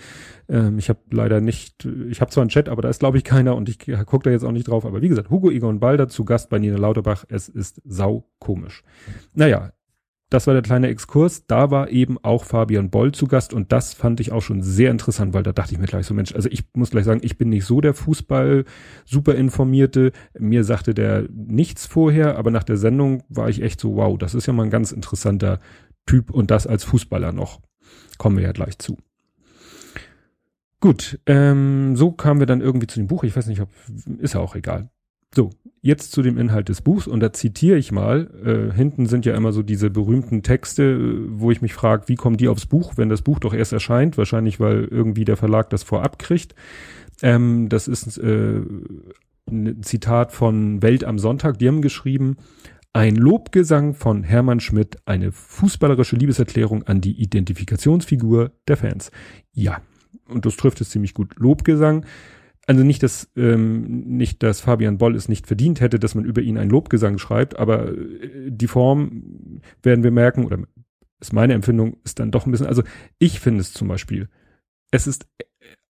Ähm, 0.49 0.81
ich 0.81 0.89
habe 0.89 0.99
leider 1.13 1.41
nicht, 1.41 1.85
ich 1.85 2.21
habe 2.21 2.33
zwar 2.33 2.43
einen 2.43 2.51
Chat, 2.51 2.69
aber 2.69 2.83
da 2.83 2.89
ist 2.89 2.99
glaube 2.99 3.17
ich 3.17 3.23
keiner 3.23 3.55
und 3.55 3.69
ich 3.69 3.79
gucke 3.79 4.25
da 4.25 4.31
jetzt 4.31 4.45
auch 4.45 4.51
nicht 4.51 4.67
drauf. 4.67 4.85
Aber 4.85 5.03
wie 5.03 5.09
gesagt, 5.09 5.31
Hugo 5.31 5.53
Egon 5.53 5.79
Balder 5.79 6.09
zu 6.09 6.25
Gast 6.25 6.51
bei 6.51 6.59
Nina 6.59 6.77
Lauterbach. 6.77 7.25
Es 7.29 7.49
ist 7.49 7.81
saukomisch. 7.85 8.83
Naja, 9.35 9.71
das 10.31 10.47
war 10.47 10.55
der 10.55 10.63
kleine 10.63 10.89
Exkurs. 10.89 11.47
Da 11.47 11.71
war 11.71 11.91
eben 11.91 12.17
auch 12.23 12.45
Fabian 12.45 12.89
Boll 12.89 13.13
zu 13.13 13.27
Gast 13.27 13.53
und 13.53 13.73
das 13.73 13.93
fand 13.93 14.21
ich 14.21 14.33
auch 14.33 14.43
schon 14.43 14.63
sehr 14.63 14.91
interessant, 14.91 15.35
weil 15.35 15.43
da 15.43 15.53
dachte 15.53 15.73
ich 15.75 15.81
mir 15.81 15.87
gleich 15.87 16.07
so, 16.07 16.15
Mensch, 16.15 16.35
also 16.35 16.49
ich 16.51 16.65
muss 16.75 16.91
gleich 16.91 17.05
sagen, 17.05 17.21
ich 17.23 17.37
bin 17.37 17.51
nicht 17.51 17.65
so 17.65 17.81
der 17.81 17.95
Fußball 17.95 18.65
super 19.05 19.35
informierte. 19.35 20.13
Mir 20.39 20.63
sagte 20.65 20.95
der 20.95 21.25
nichts 21.31 21.87
vorher, 21.87 22.39
aber 22.39 22.51
nach 22.51 22.65
der 22.65 22.77
Sendung 22.77 23.25
war 23.29 23.49
ich 23.49 23.61
echt 23.61 23.81
so, 23.81 23.97
wow, 23.97 24.17
das 24.17 24.35
ist 24.35 24.47
ja 24.47 24.53
mal 24.53 24.63
ein 24.63 24.71
ganz 24.71 24.93
interessanter 24.93 25.59
Typ 26.07 26.31
und 26.31 26.51
das 26.51 26.67
als 26.67 26.85
Fußballer 26.85 27.33
noch. 27.33 27.61
Kommen 28.17 28.37
wir 28.37 28.45
ja 28.45 28.53
gleich 28.53 28.79
zu. 28.79 28.97
Gut, 30.81 31.21
ähm, 31.27 31.97
so 31.97 32.13
kamen 32.13 32.41
wir 32.41 32.47
dann 32.47 32.63
irgendwie 32.63 32.87
zu 32.87 32.99
dem 32.99 33.07
Buch. 33.07 33.25
Ich 33.25 33.37
weiß 33.37 33.47
nicht, 33.49 33.61
ob 33.61 33.69
ist 34.19 34.35
ja 34.35 34.41
auch 34.41 34.55
egal. 34.55 34.91
So, 35.35 35.51
jetzt 35.81 36.11
zu 36.13 36.23
dem 36.23 36.39
Inhalt 36.39 36.69
des 36.69 36.83
Buchs 36.83 37.07
und 37.07 37.21
da 37.21 37.33
zitiere 37.33 37.79
ich 37.79 37.93
mal. 37.93 38.31
Äh, 38.45 38.75
hinten 38.75 39.07
sind 39.07 39.25
ja 39.25 39.35
immer 39.35 39.53
so 39.53 39.63
diese 39.63 39.89
berühmten 39.89 40.43
Texte, 40.43 40.99
wo 41.29 41.51
ich 41.51 41.63
mich 41.63 41.73
frage, 41.73 42.09
wie 42.09 42.17
kommen 42.17 42.37
die 42.37 42.49
aufs 42.49 42.67
Buch, 42.67 42.95
wenn 42.97 43.09
das 43.09 43.23
Buch 43.23 43.39
doch 43.39 43.55
erst 43.55 43.73
erscheint? 43.73 44.19
Wahrscheinlich, 44.19 44.59
weil 44.59 44.85
irgendwie 44.91 45.25
der 45.25 45.37
Verlag 45.37 45.71
das 45.71 45.85
vorab 45.85 46.19
kriegt. 46.19 46.55
Ähm, 47.23 47.69
das 47.69 47.87
ist 47.87 48.19
äh, 48.19 48.61
ein 49.49 49.83
Zitat 49.83 50.33
von 50.33 50.83
Welt 50.83 51.05
am 51.05 51.19
Sonntag. 51.19 51.59
Die 51.59 51.69
haben 51.69 51.83
geschrieben, 51.83 52.37
ein 52.93 53.15
Lobgesang 53.15 53.95
von 53.95 54.25
Hermann 54.25 54.59
Schmidt, 54.59 54.99
eine 55.05 55.31
fußballerische 55.31 56.17
Liebeserklärung 56.17 56.83
an 56.85 57.01
die 57.01 57.21
Identifikationsfigur 57.21 58.51
der 58.67 58.77
Fans. 58.77 59.13
Ja, 59.53 59.81
und 60.29 60.45
das 60.45 60.57
trifft 60.57 60.81
es 60.81 60.91
ziemlich 60.91 61.15
gut. 61.15 61.35
Lobgesang 61.39 62.05
also 62.71 62.85
nicht, 62.85 63.03
dass 63.03 63.29
ähm, 63.35 64.17
nicht, 64.17 64.45
dass 64.45 64.61
Fabian 64.61 64.97
Boll 64.97 65.17
es 65.17 65.29
nicht 65.29 65.49
verdient 65.49 65.81
hätte, 65.81 65.99
dass 65.99 66.15
man 66.15 66.25
über 66.25 66.41
ihn 66.41 66.57
einen 66.57 66.71
Lobgesang 66.71 67.19
schreibt, 67.19 67.59
aber 67.59 67.89
äh, 67.89 68.49
die 68.49 68.69
Form 68.69 69.61
werden 69.83 70.05
wir 70.05 70.13
merken, 70.13 70.45
oder 70.45 70.59
ist 71.19 71.33
meine 71.33 71.55
Empfindung, 71.55 71.97
ist 72.05 72.21
dann 72.21 72.31
doch 72.31 72.47
ein 72.47 72.53
bisschen, 72.53 72.69
also 72.69 72.85
ich 73.19 73.41
finde 73.41 73.63
es 73.63 73.73
zum 73.73 73.89
Beispiel, 73.89 74.29
es 74.93 75.09
ist 75.09 75.27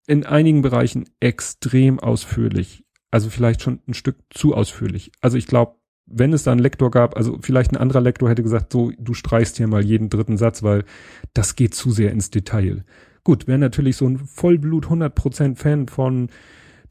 in 0.07 0.25
einigen 0.25 0.63
Bereichen 0.63 1.05
extrem 1.21 2.01
ausführlich, 2.01 2.83
also 3.11 3.29
vielleicht 3.29 3.61
schon 3.61 3.81
ein 3.87 3.93
Stück 3.93 4.17
zu 4.31 4.55
ausführlich. 4.55 5.13
Also 5.21 5.37
ich 5.37 5.47
glaube, 5.47 5.75
wenn 6.07 6.33
es 6.33 6.45
da 6.45 6.53
einen 6.53 6.63
Lektor 6.63 6.91
gab, 6.91 7.15
also 7.15 7.37
vielleicht 7.43 7.73
ein 7.73 7.77
anderer 7.77 8.01
Lektor 8.01 8.31
hätte 8.31 8.43
gesagt, 8.43 8.73
so, 8.73 8.91
du 8.99 9.13
streichst 9.13 9.59
hier 9.59 9.67
mal 9.67 9.85
jeden 9.85 10.09
dritten 10.09 10.39
Satz, 10.39 10.63
weil 10.63 10.85
das 11.35 11.57
geht 11.57 11.75
zu 11.75 11.91
sehr 11.91 12.11
ins 12.11 12.31
Detail. 12.31 12.87
Gut, 13.23 13.47
wer 13.47 13.59
natürlich 13.59 13.97
so 13.99 14.07
ein 14.07 14.17
Vollblut 14.17 14.87
100% 14.87 15.57
Fan 15.57 15.89
von 15.89 16.31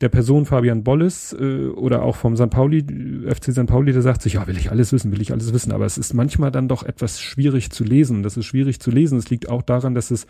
der 0.02 0.10
Person 0.10 0.46
Fabian 0.46 0.84
Bolles 0.84 1.36
äh, 1.38 1.68
oder 1.68 2.04
auch 2.04 2.16
vom 2.16 2.36
St. 2.38 2.50
Pauli, 2.50 2.84
FC 3.28 3.52
St. 3.52 3.66
Pauli, 3.66 3.92
der 3.92 4.02
sagt 4.02 4.22
sich, 4.22 4.34
ja, 4.34 4.48
will 4.48 4.58
ich 4.58 4.72
alles 4.72 4.94
wissen, 4.94 5.12
will 5.12 5.22
ich 5.22 5.32
alles 5.32 5.54
wissen, 5.54 5.72
aber 5.72 5.86
es 5.86 5.98
ist 5.98 6.14
manchmal 6.14 6.52
dann 6.52 6.68
doch 6.68 6.84
etwas 6.84 7.20
schwierig 7.20 7.72
zu 7.72 7.84
lesen. 7.84 8.24
Das 8.24 8.38
ist 8.38 8.46
schwierig 8.46 8.80
zu 8.80 8.92
lesen. 8.92 9.18
Es 9.18 9.30
liegt 9.30 9.50
auch 9.50 9.62
daran, 9.62 9.96
dass 9.96 10.12
es 10.12 10.26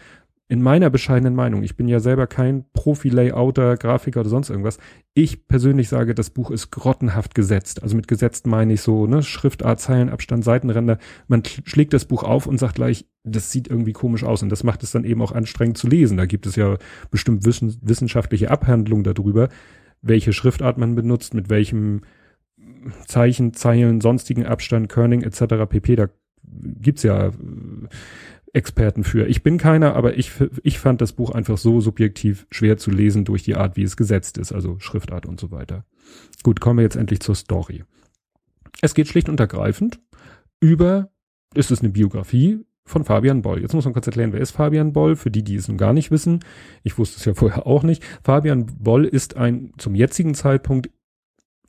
in 0.50 0.64
meiner 0.64 0.90
bescheidenen 0.90 1.36
Meinung, 1.36 1.62
ich 1.62 1.78
bin 1.78 1.88
ja 1.88 2.00
selber 2.00 2.26
kein 2.26 2.66
Profi-Layouter, 2.74 3.78
Grafiker 3.78 4.22
oder 4.22 4.30
sonst 4.30 4.50
irgendwas. 4.50 4.80
Ich 5.14 5.48
persönlich 5.48 5.90
sage, 5.90 6.16
das 6.16 6.32
Buch 6.32 6.50
ist 6.50 6.72
grottenhaft 6.72 7.36
gesetzt. 7.36 7.84
Also 7.84 7.96
mit 7.96 8.08
gesetzt 8.08 8.48
meine 8.48 8.74
ich 8.74 8.82
so, 8.82 9.06
ne, 9.06 9.22
Schriftart, 9.22 9.80
Zeilenabstand, 9.80 10.44
Seitenränder. 10.44 10.98
Man 11.28 11.44
schlägt 11.46 11.94
das 11.94 12.06
Buch 12.06 12.24
auf 12.24 12.48
und 12.48 12.58
sagt 12.58 12.76
gleich, 12.76 13.06
das 13.24 13.52
sieht 13.52 13.68
irgendwie 13.68 13.94
komisch 13.94 14.24
aus 14.24 14.42
und 14.42 14.50
das 14.50 14.64
macht 14.64 14.82
es 14.82 14.92
dann 14.92 15.04
eben 15.04 15.22
auch 15.22 15.34
anstrengend 15.34 15.78
zu 15.78 15.88
lesen. 15.88 16.18
Da 16.18 16.26
gibt 16.26 16.48
es 16.48 16.56
ja 16.56 16.78
bestimmt 17.12 17.46
wissen, 17.46 17.78
wissenschaftliche 17.82 18.50
Abhandlungen 18.50 19.04
darüber, 19.04 19.50
welche 20.02 20.34
Schriftart 20.34 20.80
man 20.80 20.96
benutzt, 20.96 21.36
mit 21.36 21.50
welchem 21.50 22.02
Zeichen, 23.06 23.54
Zeilen, 23.54 24.02
sonstigen 24.02 24.48
Abstand, 24.48 24.90
Kerning 24.90 25.22
etc. 25.22 25.70
pp. 25.70 25.96
Da 25.96 26.08
gibt's 26.82 27.04
ja 27.04 27.28
äh, 27.28 27.32
Experten 28.54 29.04
für. 29.04 29.28
Ich 29.28 29.44
bin 29.44 29.58
keiner, 29.58 29.96
aber 29.96 30.18
ich, 30.18 30.32
ich 30.64 30.80
fand 30.80 31.02
das 31.02 31.14
Buch 31.14 31.32
einfach 31.32 31.58
so 31.58 31.82
subjektiv 31.82 32.48
schwer 32.52 32.78
zu 32.78 32.92
lesen 32.92 33.26
durch 33.26 33.44
die 33.44 33.56
Art, 33.56 33.78
wie 33.78 33.84
es 33.84 33.98
gesetzt 33.98 34.38
ist, 34.38 34.52
also 34.52 34.80
Schriftart 34.80 35.26
und 35.26 35.40
so 35.40 35.52
weiter. 35.52 35.86
Gut, 36.44 36.60
kommen 36.60 36.80
wir 36.80 36.84
jetzt 36.84 36.96
endlich 36.96 37.20
zur 37.20 37.36
Story. 37.36 37.84
Es 38.82 38.94
geht 38.94 39.08
schlicht 39.08 39.30
und 39.30 39.40
ergreifend 39.40 40.00
über, 40.60 41.12
ist 41.54 41.72
es 41.72 41.80
eine 41.80 41.90
Biografie 41.90 42.60
von 42.86 43.04
Fabian 43.04 43.42
Boll. 43.42 43.62
Jetzt 43.62 43.74
muss 43.74 43.86
man 43.86 43.94
kurz 43.94 44.08
erklären, 44.08 44.34
wer 44.34 44.42
ist 44.42 44.52
Fabian 44.52 44.94
Boll? 44.94 45.16
Für 45.16 45.32
die, 45.32 45.44
die 45.44 45.56
es 45.56 45.68
nun 45.68 45.78
gar 45.78 45.94
nicht 45.94 46.12
wissen. 46.12 46.40
Ich 46.84 46.98
wusste 46.98 47.18
es 47.18 47.26
ja 47.26 47.34
vorher 47.36 47.68
auch 47.68 47.84
nicht. 47.84 48.04
Fabian 48.24 48.66
Boll 48.66 49.06
ist 49.06 49.38
ein 49.38 49.74
zum 49.78 49.96
jetzigen 49.96 50.34
Zeitpunkt 50.34 50.90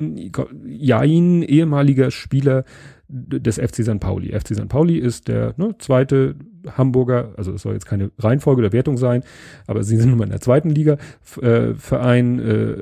Jain 0.00 1.42
ehemaliger 1.42 2.10
Spieler 2.10 2.64
des 3.08 3.58
FC 3.58 3.84
St. 3.84 4.00
Pauli. 4.00 4.32
FC 4.32 4.54
St. 4.54 4.68
Pauli 4.68 4.96
ist 4.96 5.28
der 5.28 5.54
ne, 5.58 5.76
zweite 5.78 6.37
Hamburger, 6.76 7.33
also 7.37 7.52
es 7.52 7.62
soll 7.62 7.75
jetzt 7.75 7.87
keine 7.87 8.11
Reihenfolge 8.19 8.62
der 8.62 8.73
Wertung 8.73 8.97
sein, 8.97 9.23
aber 9.67 9.83
sie 9.83 9.97
sind 9.97 10.11
nun 10.11 10.19
mal 10.19 10.25
in 10.25 10.31
der 10.31 10.40
zweiten 10.40 10.71
Liga, 10.71 10.99
äh, 11.40 11.75
Verein, 11.75 12.38
äh, 12.38 12.76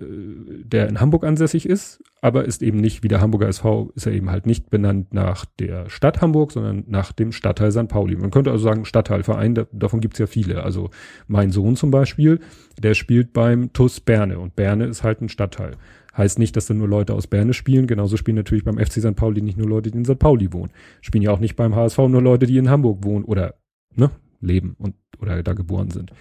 der 0.65 0.89
in 0.89 1.01
Hamburg 1.01 1.25
ansässig 1.25 1.69
ist, 1.69 2.03
aber 2.21 2.45
ist 2.45 2.63
eben 2.63 2.79
nicht 2.79 3.03
wie 3.03 3.09
der 3.09 3.21
Hamburger 3.21 3.49
SV, 3.49 3.91
ist 3.95 4.07
er 4.07 4.13
eben 4.13 4.31
halt 4.31 4.47
nicht 4.47 4.71
benannt 4.71 5.15
nach 5.15 5.45
der 5.59 5.89
Stadt 5.89 6.21
Hamburg, 6.21 6.53
sondern 6.53 6.85
nach 6.89 7.13
dem 7.13 7.33
Stadtteil 7.33 7.71
St. 7.71 7.89
Pauli. 7.89 8.17
Man 8.17 8.31
könnte 8.31 8.51
also 8.51 8.65
sagen 8.65 8.85
Stadtteilverein, 8.85 9.55
da, 9.55 9.67
davon 9.73 10.01
gibt's 10.01 10.19
ja 10.19 10.27
viele. 10.27 10.65
Also 10.65 10.91
mein 11.27 11.51
Sohn 11.51 11.77
zum 11.77 11.91
Beispiel, 11.91 12.41
der 12.79 12.95
spielt 12.95 13.33
beim 13.33 13.73
TUS 13.73 14.01
Berne 14.01 14.39
und 14.39 14.57
Berne 14.57 14.87
ist 14.87 15.03
halt 15.03 15.21
ein 15.21 15.29
Stadtteil. 15.29 15.77
Heißt 16.17 16.41
nicht, 16.41 16.57
dass 16.57 16.67
da 16.67 16.75
nur 16.75 16.89
Leute 16.89 17.15
aus 17.15 17.29
Berne 17.29 17.55
spielen. 17.55 17.87
Genauso 17.87 18.17
spielen 18.17 18.37
natürlich 18.37 18.65
beim 18.65 18.79
FC 18.79 18.95
St. 18.95 19.15
Pauli 19.15 19.41
nicht 19.41 19.57
nur 19.57 19.69
Leute, 19.69 19.93
die 19.93 19.99
in 19.99 20.05
St. 20.05 20.19
Pauli 20.19 20.53
wohnen. 20.53 20.73
Spielen 21.01 21.23
ja 21.23 21.31
auch 21.31 21.39
nicht 21.39 21.55
beim 21.55 21.77
HSV 21.77 21.99
nur 21.99 22.21
Leute, 22.21 22.47
die 22.47 22.59
in 22.59 22.69
Hamburg 22.69 23.05
wohnen 23.05 23.25
oder 23.25 23.55
ne, 23.99 24.11
leben 24.41 24.77
und 24.79 24.95
oder 25.21 25.43
da 25.43 25.53
geboren 25.53 25.91
sind. 25.91 26.13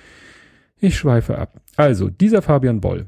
Ich 0.79 0.97
schweife 0.97 1.37
ab. 1.37 1.61
Also, 1.75 2.09
dieser 2.09 2.41
Fabian 2.41 2.81
Boll 2.81 3.07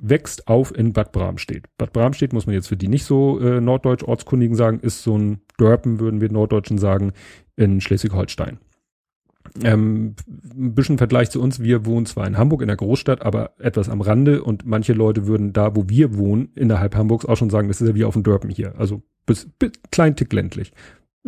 wächst 0.00 0.48
auf 0.48 0.76
in 0.76 0.92
Bad 0.92 1.12
Bramstedt. 1.12 1.66
Bad 1.78 1.92
Bramstedt 1.92 2.32
muss 2.32 2.46
man 2.46 2.54
jetzt 2.54 2.68
für 2.68 2.76
die 2.76 2.88
nicht 2.88 3.04
so 3.04 3.38
äh, 3.40 3.60
norddeutsch 3.60 4.02
Ortskundigen 4.02 4.56
sagen, 4.56 4.80
ist 4.80 5.02
so 5.02 5.16
ein 5.16 5.40
Dörpen, 5.56 6.00
würden 6.00 6.20
wir 6.20 6.30
Norddeutschen 6.30 6.78
sagen, 6.78 7.12
in 7.56 7.80
Schleswig-Holstein. 7.80 8.58
Ähm, 9.64 10.14
ein 10.26 10.74
bisschen 10.74 10.98
Vergleich 10.98 11.30
zu 11.30 11.40
uns. 11.40 11.60
Wir 11.60 11.86
wohnen 11.86 12.06
zwar 12.06 12.26
in 12.26 12.36
Hamburg 12.36 12.60
in 12.60 12.68
der 12.68 12.76
Großstadt, 12.76 13.24
aber 13.24 13.52
etwas 13.58 13.88
am 13.88 14.00
Rande 14.00 14.42
und 14.42 14.66
manche 14.66 14.92
Leute 14.92 15.26
würden 15.26 15.52
da, 15.52 15.74
wo 15.74 15.88
wir 15.88 16.16
wohnen, 16.16 16.50
innerhalb 16.54 16.94
Hamburgs 16.94 17.24
auch 17.24 17.36
schon 17.36 17.50
sagen, 17.50 17.68
das 17.68 17.80
ist 17.80 17.88
ja 17.88 17.94
wie 17.94 18.04
auf 18.04 18.14
dem 18.14 18.24
Dörpen 18.24 18.50
hier. 18.50 18.74
Also 18.78 19.02
bis, 19.26 19.48
bis 19.58 19.72
klein 19.90 20.16
Tick 20.16 20.32
ländlich. 20.32 20.72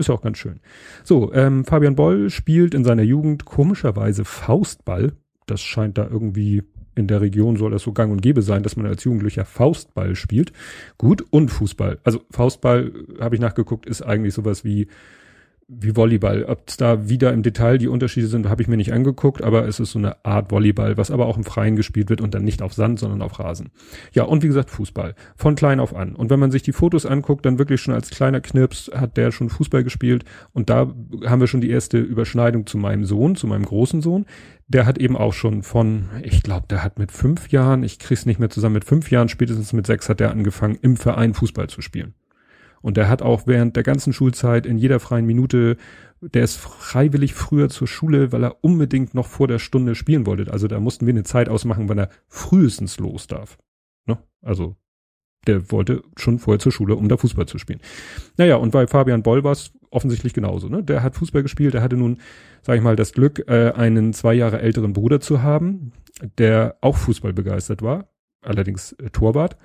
Ist 0.00 0.08
ja 0.08 0.14
auch 0.14 0.22
ganz 0.22 0.38
schön. 0.38 0.60
So, 1.04 1.30
ähm, 1.34 1.66
Fabian 1.66 1.94
Boll 1.94 2.30
spielt 2.30 2.74
in 2.74 2.84
seiner 2.84 3.02
Jugend 3.02 3.44
komischerweise 3.44 4.24
Faustball. 4.24 5.12
Das 5.44 5.60
scheint 5.60 5.98
da 5.98 6.08
irgendwie 6.08 6.62
in 6.94 7.06
der 7.06 7.20
Region 7.20 7.56
soll 7.56 7.70
das 7.70 7.82
so 7.82 7.92
gang 7.92 8.10
und 8.10 8.22
gäbe 8.22 8.40
sein, 8.40 8.62
dass 8.62 8.76
man 8.76 8.86
als 8.86 9.04
Jugendlicher 9.04 9.44
Faustball 9.44 10.16
spielt. 10.16 10.52
Gut, 10.96 11.22
und 11.30 11.50
Fußball. 11.50 11.98
Also 12.02 12.22
Faustball, 12.30 12.92
habe 13.20 13.34
ich 13.34 13.40
nachgeguckt, 13.42 13.84
ist 13.84 14.00
eigentlich 14.00 14.32
sowas 14.32 14.64
wie 14.64 14.88
wie 15.72 15.94
Volleyball. 15.94 16.44
Ob 16.44 16.68
es 16.68 16.76
da 16.76 17.08
wieder 17.08 17.32
im 17.32 17.44
Detail 17.44 17.78
die 17.78 17.86
Unterschiede 17.86 18.26
sind, 18.26 18.48
habe 18.48 18.60
ich 18.60 18.68
mir 18.68 18.76
nicht 18.76 18.92
angeguckt, 18.92 19.42
aber 19.42 19.68
es 19.68 19.78
ist 19.78 19.92
so 19.92 20.00
eine 20.00 20.24
Art 20.24 20.50
Volleyball, 20.50 20.96
was 20.96 21.12
aber 21.12 21.26
auch 21.26 21.36
im 21.36 21.44
Freien 21.44 21.76
gespielt 21.76 22.10
wird 22.10 22.20
und 22.20 22.34
dann 22.34 22.42
nicht 22.42 22.60
auf 22.60 22.72
Sand, 22.72 22.98
sondern 22.98 23.22
auf 23.22 23.38
Rasen. 23.38 23.70
Ja, 24.12 24.24
und 24.24 24.42
wie 24.42 24.48
gesagt, 24.48 24.70
Fußball. 24.70 25.14
Von 25.36 25.54
klein 25.54 25.78
auf 25.78 25.94
an. 25.94 26.16
Und 26.16 26.28
wenn 26.28 26.40
man 26.40 26.50
sich 26.50 26.62
die 26.62 26.72
Fotos 26.72 27.06
anguckt, 27.06 27.46
dann 27.46 27.58
wirklich 27.58 27.80
schon 27.80 27.94
als 27.94 28.10
kleiner 28.10 28.40
Knirps 28.40 28.90
hat 28.92 29.16
der 29.16 29.30
schon 29.30 29.48
Fußball 29.48 29.84
gespielt. 29.84 30.24
Und 30.52 30.70
da 30.70 30.92
haben 31.24 31.40
wir 31.40 31.46
schon 31.46 31.60
die 31.60 31.70
erste 31.70 31.98
Überschneidung 31.98 32.66
zu 32.66 32.76
meinem 32.76 33.04
Sohn, 33.04 33.36
zu 33.36 33.46
meinem 33.46 33.64
großen 33.64 34.02
Sohn. 34.02 34.26
Der 34.66 34.86
hat 34.86 34.98
eben 34.98 35.16
auch 35.16 35.32
schon 35.32 35.62
von, 35.62 36.08
ich 36.22 36.42
glaube, 36.42 36.66
der 36.68 36.82
hat 36.82 36.98
mit 36.98 37.12
fünf 37.12 37.48
Jahren, 37.50 37.84
ich 37.84 38.00
krieg's 38.00 38.26
nicht 38.26 38.40
mehr 38.40 38.50
zusammen, 38.50 38.74
mit 38.74 38.84
fünf 38.84 39.10
Jahren, 39.10 39.28
spätestens 39.28 39.72
mit 39.72 39.86
sechs 39.86 40.08
hat 40.08 40.18
der 40.18 40.32
angefangen, 40.32 40.78
im 40.82 40.96
Verein 40.96 41.34
Fußball 41.34 41.68
zu 41.68 41.80
spielen. 41.80 42.14
Und 42.82 42.96
der 42.96 43.08
hat 43.08 43.22
auch 43.22 43.46
während 43.46 43.76
der 43.76 43.82
ganzen 43.82 44.12
Schulzeit 44.12 44.66
in 44.66 44.78
jeder 44.78 45.00
freien 45.00 45.26
Minute, 45.26 45.76
der 46.20 46.44
ist 46.44 46.56
freiwillig 46.56 47.34
früher 47.34 47.68
zur 47.68 47.86
Schule, 47.86 48.32
weil 48.32 48.44
er 48.44 48.64
unbedingt 48.64 49.14
noch 49.14 49.26
vor 49.26 49.48
der 49.48 49.58
Stunde 49.58 49.94
spielen 49.94 50.26
wollte. 50.26 50.50
Also 50.52 50.66
da 50.68 50.80
mussten 50.80 51.06
wir 51.06 51.12
eine 51.12 51.24
Zeit 51.24 51.48
ausmachen, 51.48 51.88
wann 51.88 51.98
er 51.98 52.10
frühestens 52.28 52.98
los 52.98 53.26
darf. 53.26 53.58
Ne? 54.06 54.18
Also 54.42 54.76
der 55.46 55.70
wollte 55.70 56.02
schon 56.16 56.38
vorher 56.38 56.58
zur 56.58 56.72
Schule, 56.72 56.96
um 56.96 57.08
da 57.08 57.16
Fußball 57.16 57.46
zu 57.46 57.58
spielen. 57.58 57.80
Naja, 58.36 58.56
und 58.56 58.72
bei 58.72 58.86
Fabian 58.86 59.22
Boll 59.22 59.42
war 59.42 59.52
es 59.52 59.72
offensichtlich 59.90 60.34
genauso. 60.34 60.68
Ne? 60.68 60.82
Der 60.82 61.02
hat 61.02 61.14
Fußball 61.14 61.42
gespielt, 61.42 61.74
der 61.74 61.82
hatte 61.82 61.96
nun, 61.96 62.18
sag 62.62 62.76
ich 62.76 62.82
mal, 62.82 62.96
das 62.96 63.12
Glück, 63.12 63.44
äh, 63.48 63.72
einen 63.72 64.12
zwei 64.12 64.34
Jahre 64.34 64.60
älteren 64.60 64.92
Bruder 64.92 65.20
zu 65.20 65.42
haben, 65.42 65.92
der 66.38 66.76
auch 66.82 66.96
Fußball 66.96 67.32
begeistert 67.32 67.82
war, 67.82 68.10
allerdings 68.42 68.92
äh, 68.92 69.10
Torwart. 69.10 69.56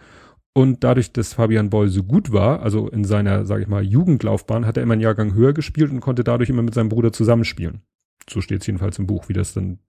Und 0.57 0.85
dadurch, 0.85 1.11
dass 1.11 1.33
Fabian 1.33 1.69
Boll 1.69 1.89
so 1.89 2.03
gut 2.03 2.31
war, 2.31 2.61
also 2.61 2.87
in 2.87 3.03
seiner, 3.03 3.45
sage 3.45 3.63
ich 3.63 3.67
mal, 3.67 3.83
Jugendlaufbahn, 3.83 4.65
hat 4.65 4.77
er 4.77 4.83
immer 4.83 4.93
einen 4.93 5.01
Jahrgang 5.01 5.33
höher 5.33 5.51
gespielt 5.51 5.91
und 5.91 5.99
konnte 5.99 6.23
dadurch 6.23 6.49
immer 6.49 6.61
mit 6.61 6.73
seinem 6.73 6.87
Bruder 6.87 7.11
zusammenspielen. 7.11 7.81
So 8.29 8.39
steht 8.39 8.61
es 8.61 8.67
jedenfalls 8.67 8.97
im 8.97 9.05
Buch. 9.05 9.27
Wie 9.27 9.33
das 9.33 9.53
dann 9.53 9.79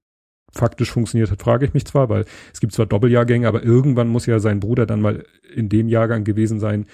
faktisch 0.53 0.91
funktioniert 0.91 1.31
hat, 1.31 1.41
frage 1.41 1.67
ich 1.67 1.75
mich 1.75 1.85
zwar, 1.85 2.09
weil 2.09 2.25
es 2.53 2.59
gibt 2.59 2.73
zwar 2.73 2.87
Doppeljahrgänge, 2.87 3.47
aber 3.47 3.63
irgendwann 3.63 4.09
muss 4.09 4.27
ja 4.27 4.41
sein 4.41 4.59
Bruder 4.59 4.87
dann 4.87 5.01
mal 5.01 5.25
in 5.55 5.69
dem 5.69 5.87
Jahrgang 5.87 6.25
gewesen 6.25 6.59
sein, 6.59 6.87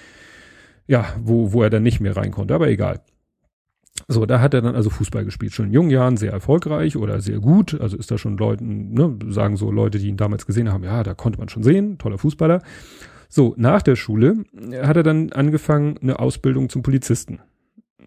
ja, 0.85 1.07
wo, 1.19 1.51
wo 1.51 1.63
er 1.63 1.71
dann 1.71 1.81
nicht 1.81 1.99
mehr 1.99 2.15
rein 2.15 2.31
konnte, 2.31 2.53
aber 2.53 2.67
egal. 2.67 3.01
So, 4.07 4.27
da 4.27 4.39
hat 4.39 4.53
er 4.53 4.61
dann 4.61 4.75
also 4.75 4.91
Fußball 4.91 5.25
gespielt, 5.25 5.53
schon 5.53 5.67
in 5.67 5.73
jungen 5.73 5.89
Jahren 5.89 6.17
sehr 6.17 6.31
erfolgreich 6.31 6.95
oder 6.95 7.21
sehr 7.21 7.39
gut, 7.39 7.79
also 7.79 7.97
ist 7.97 8.11
da 8.11 8.19
schon 8.19 8.37
Leuten, 8.37 8.93
ne, 8.93 9.17
sagen 9.29 9.55
so 9.55 9.71
Leute, 9.71 9.97
die 9.97 10.09
ihn 10.09 10.17
damals 10.17 10.45
gesehen 10.45 10.71
haben, 10.71 10.83
ja, 10.83 11.01
da 11.01 11.15
konnte 11.15 11.39
man 11.39 11.49
schon 11.49 11.63
sehen, 11.63 11.97
toller 11.97 12.19
Fußballer. 12.19 12.61
So, 13.35 13.55
nach 13.57 13.81
der 13.81 13.95
Schule 13.95 14.43
hat 14.83 14.95
er 14.95 15.01
dann 15.01 15.31
angefangen, 15.31 15.97
eine 16.03 16.19
Ausbildung 16.19 16.69
zum 16.69 16.83
Polizisten. 16.83 17.39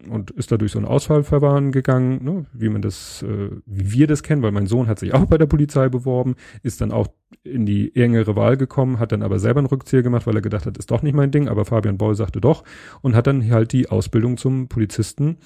Und 0.09 0.31
ist 0.31 0.53
dadurch 0.53 0.71
so 0.71 0.79
ein 0.79 0.85
Auswahlverfahren 0.85 1.73
gegangen, 1.73 2.23
ne, 2.23 2.45
wie 2.53 2.69
man 2.69 2.81
das, 2.81 3.23
äh, 3.23 3.49
wie 3.65 3.91
wir 3.91 4.07
das 4.07 4.23
kennen, 4.23 4.41
weil 4.41 4.53
mein 4.53 4.67
Sohn 4.67 4.87
hat 4.87 4.99
sich 4.99 5.13
auch 5.13 5.25
bei 5.25 5.37
der 5.37 5.47
Polizei 5.47 5.89
beworben, 5.89 6.35
ist 6.63 6.79
dann 6.79 6.93
auch 6.93 7.09
in 7.43 7.65
die 7.65 7.93
engere 7.93 8.37
Wahl 8.37 8.55
gekommen, 8.55 8.99
hat 8.99 9.11
dann 9.11 9.21
aber 9.21 9.37
selber 9.39 9.59
einen 9.59 9.67
Rückzieher 9.67 10.01
gemacht, 10.01 10.27
weil 10.27 10.35
er 10.35 10.41
gedacht 10.41 10.65
hat, 10.65 10.77
ist 10.77 10.91
doch 10.91 11.01
nicht 11.01 11.15
mein 11.15 11.31
Ding, 11.31 11.49
aber 11.49 11.65
Fabian 11.65 11.97
Boll 11.97 12.15
sagte 12.15 12.39
doch 12.39 12.63
und 13.01 13.13
hat 13.13 13.27
dann 13.27 13.51
halt 13.51 13.73
die 13.73 13.89
Ausbildung 13.89 14.37
zum 14.37 14.69
Polizisten 14.69 15.39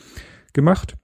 gemacht 0.54 0.96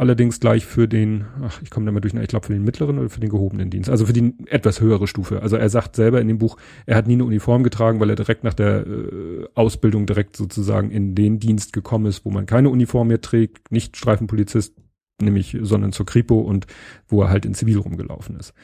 allerdings 0.00 0.40
gleich 0.40 0.64
für 0.64 0.88
den, 0.88 1.26
ach, 1.42 1.60
ich 1.60 1.68
komme 1.68 1.84
da 1.84 1.92
mal 1.92 2.00
durch, 2.00 2.14
ich 2.14 2.28
glaube 2.28 2.46
für 2.46 2.54
den 2.54 2.64
mittleren 2.64 2.98
oder 2.98 3.10
für 3.10 3.20
den 3.20 3.28
gehobenen 3.28 3.68
Dienst, 3.68 3.90
also 3.90 4.06
für 4.06 4.14
die 4.14 4.32
etwas 4.46 4.80
höhere 4.80 5.06
Stufe. 5.06 5.42
Also 5.42 5.56
er 5.56 5.68
sagt 5.68 5.94
selber 5.94 6.22
in 6.22 6.28
dem 6.28 6.38
Buch, 6.38 6.56
er 6.86 6.96
hat 6.96 7.06
nie 7.06 7.12
eine 7.12 7.26
Uniform 7.26 7.62
getragen, 7.62 8.00
weil 8.00 8.08
er 8.08 8.16
direkt 8.16 8.42
nach 8.42 8.54
der 8.54 8.86
äh, 8.86 9.46
Ausbildung 9.54 10.06
direkt 10.06 10.36
sozusagen 10.36 10.90
in 10.90 11.14
den 11.14 11.38
Dienst 11.38 11.74
gekommen 11.74 12.06
ist, 12.06 12.24
wo 12.24 12.30
man 12.30 12.46
keine 12.46 12.70
Uniform 12.70 13.08
mehr 13.08 13.20
trägt, 13.20 13.70
nicht 13.70 13.98
Streifenpolizist, 13.98 14.74
nämlich, 15.20 15.58
sondern 15.60 15.92
zur 15.92 16.06
Kripo 16.06 16.40
und 16.40 16.66
wo 17.06 17.20
er 17.20 17.28
halt 17.28 17.44
in 17.44 17.52
Zivil 17.52 17.76
rumgelaufen 17.76 18.38
ist. 18.38 18.54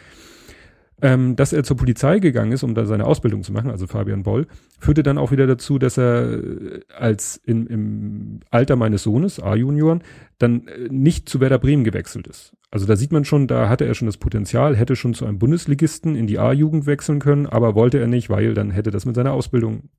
Ähm, 1.02 1.36
dass 1.36 1.52
er 1.52 1.62
zur 1.62 1.76
Polizei 1.76 2.20
gegangen 2.20 2.52
ist, 2.52 2.62
um 2.62 2.74
da 2.74 2.86
seine 2.86 3.04
Ausbildung 3.04 3.42
zu 3.42 3.52
machen, 3.52 3.70
also 3.70 3.86
Fabian 3.86 4.22
Boll, 4.22 4.46
führte 4.80 5.02
dann 5.02 5.18
auch 5.18 5.30
wieder 5.30 5.46
dazu, 5.46 5.78
dass 5.78 5.98
er 5.98 6.32
äh, 6.32 6.80
als 6.96 7.36
in, 7.36 7.66
im 7.66 8.40
Alter 8.50 8.76
meines 8.76 9.02
Sohnes, 9.02 9.38
A-Junioren, 9.38 10.02
dann 10.38 10.66
äh, 10.68 10.88
nicht 10.90 11.28
zu 11.28 11.40
Werder 11.40 11.58
Bremen 11.58 11.84
gewechselt 11.84 12.26
ist. 12.26 12.56
Also 12.70 12.86
da 12.86 12.96
sieht 12.96 13.12
man 13.12 13.26
schon, 13.26 13.46
da 13.46 13.68
hatte 13.68 13.84
er 13.84 13.94
schon 13.94 14.06
das 14.06 14.16
Potenzial, 14.16 14.74
hätte 14.74 14.96
schon 14.96 15.12
zu 15.12 15.26
einem 15.26 15.38
Bundesligisten 15.38 16.16
in 16.16 16.26
die 16.26 16.38
A-Jugend 16.38 16.86
wechseln 16.86 17.18
können, 17.18 17.46
aber 17.46 17.74
wollte 17.74 17.98
er 17.98 18.06
nicht, 18.06 18.30
weil 18.30 18.54
dann 18.54 18.70
hätte 18.70 18.90
das 18.90 19.04
mit 19.04 19.16
seiner 19.16 19.32
Ausbildung 19.32 19.90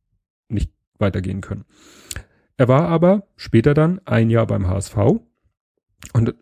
nicht 0.49 0.71
weitergehen 0.97 1.41
können. 1.41 1.65
Er 2.57 2.67
war 2.67 2.87
aber 2.87 3.27
später 3.35 3.75
dann 3.75 4.01
ein 4.05 4.31
Jahr 4.31 4.47
beim 4.47 4.67
HSV 4.67 4.97
und 6.13 6.35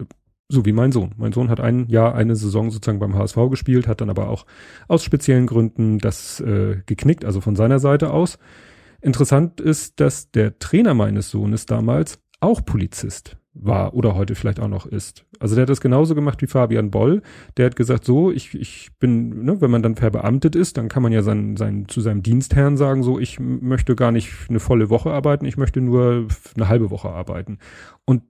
so 0.47 0.65
wie 0.65 0.73
mein 0.73 0.91
Sohn. 0.91 1.11
Mein 1.17 1.31
Sohn 1.31 1.49
hat 1.49 1.59
ein 1.59 1.87
Jahr, 1.87 2.15
eine 2.15 2.35
Saison 2.35 2.69
sozusagen 2.69 2.99
beim 2.99 3.15
HSV 3.15 3.37
gespielt, 3.49 3.87
hat 3.87 4.01
dann 4.01 4.09
aber 4.09 4.29
auch 4.29 4.45
aus 4.87 5.03
speziellen 5.03 5.47
Gründen 5.47 5.99
das 5.99 6.39
äh, 6.39 6.81
geknickt, 6.85 7.25
also 7.25 7.41
von 7.41 7.55
seiner 7.55 7.79
Seite 7.79 8.11
aus. 8.11 8.37
Interessant 9.01 9.59
ist, 9.61 9.99
dass 9.99 10.31
der 10.31 10.57
Trainer 10.59 10.93
meines 10.93 11.29
Sohnes 11.29 11.65
damals 11.65 12.19
auch 12.39 12.63
Polizist 12.63 13.37
war 13.55 13.93
oder 13.93 14.15
heute 14.15 14.35
vielleicht 14.35 14.59
auch 14.59 14.67
noch 14.67 14.85
ist. 14.85 15.25
Also 15.39 15.55
der 15.55 15.63
hat 15.63 15.69
das 15.69 15.79
genauso 15.79 16.13
gemacht 16.13 16.41
wie 16.41 16.47
Fabian 16.47 16.91
Boll. 16.91 17.21
Der 17.57 17.65
hat 17.65 17.75
gesagt, 17.75 18.03
so, 18.03 18.29
ich, 18.31 18.53
ich 18.53 18.89
bin, 18.99 19.45
ne, 19.45 19.61
wenn 19.61 19.71
man 19.71 19.81
dann 19.81 19.95
verbeamtet 19.95 20.55
ist, 20.55 20.77
dann 20.77 20.89
kann 20.89 21.01
man 21.01 21.13
ja 21.13 21.21
sein, 21.21 21.55
sein, 21.55 21.87
zu 21.87 22.01
seinem 22.01 22.21
Dienstherrn 22.21 22.75
sagen, 22.75 23.01
so, 23.01 23.17
ich 23.17 23.39
möchte 23.39 23.95
gar 23.95 24.11
nicht 24.11 24.29
eine 24.49 24.59
volle 24.59 24.89
Woche 24.89 25.11
arbeiten, 25.11 25.45
ich 25.45 25.57
möchte 25.57 25.81
nur 25.81 26.27
eine 26.55 26.67
halbe 26.67 26.91
Woche 26.91 27.09
arbeiten. 27.09 27.59
Und 28.03 28.23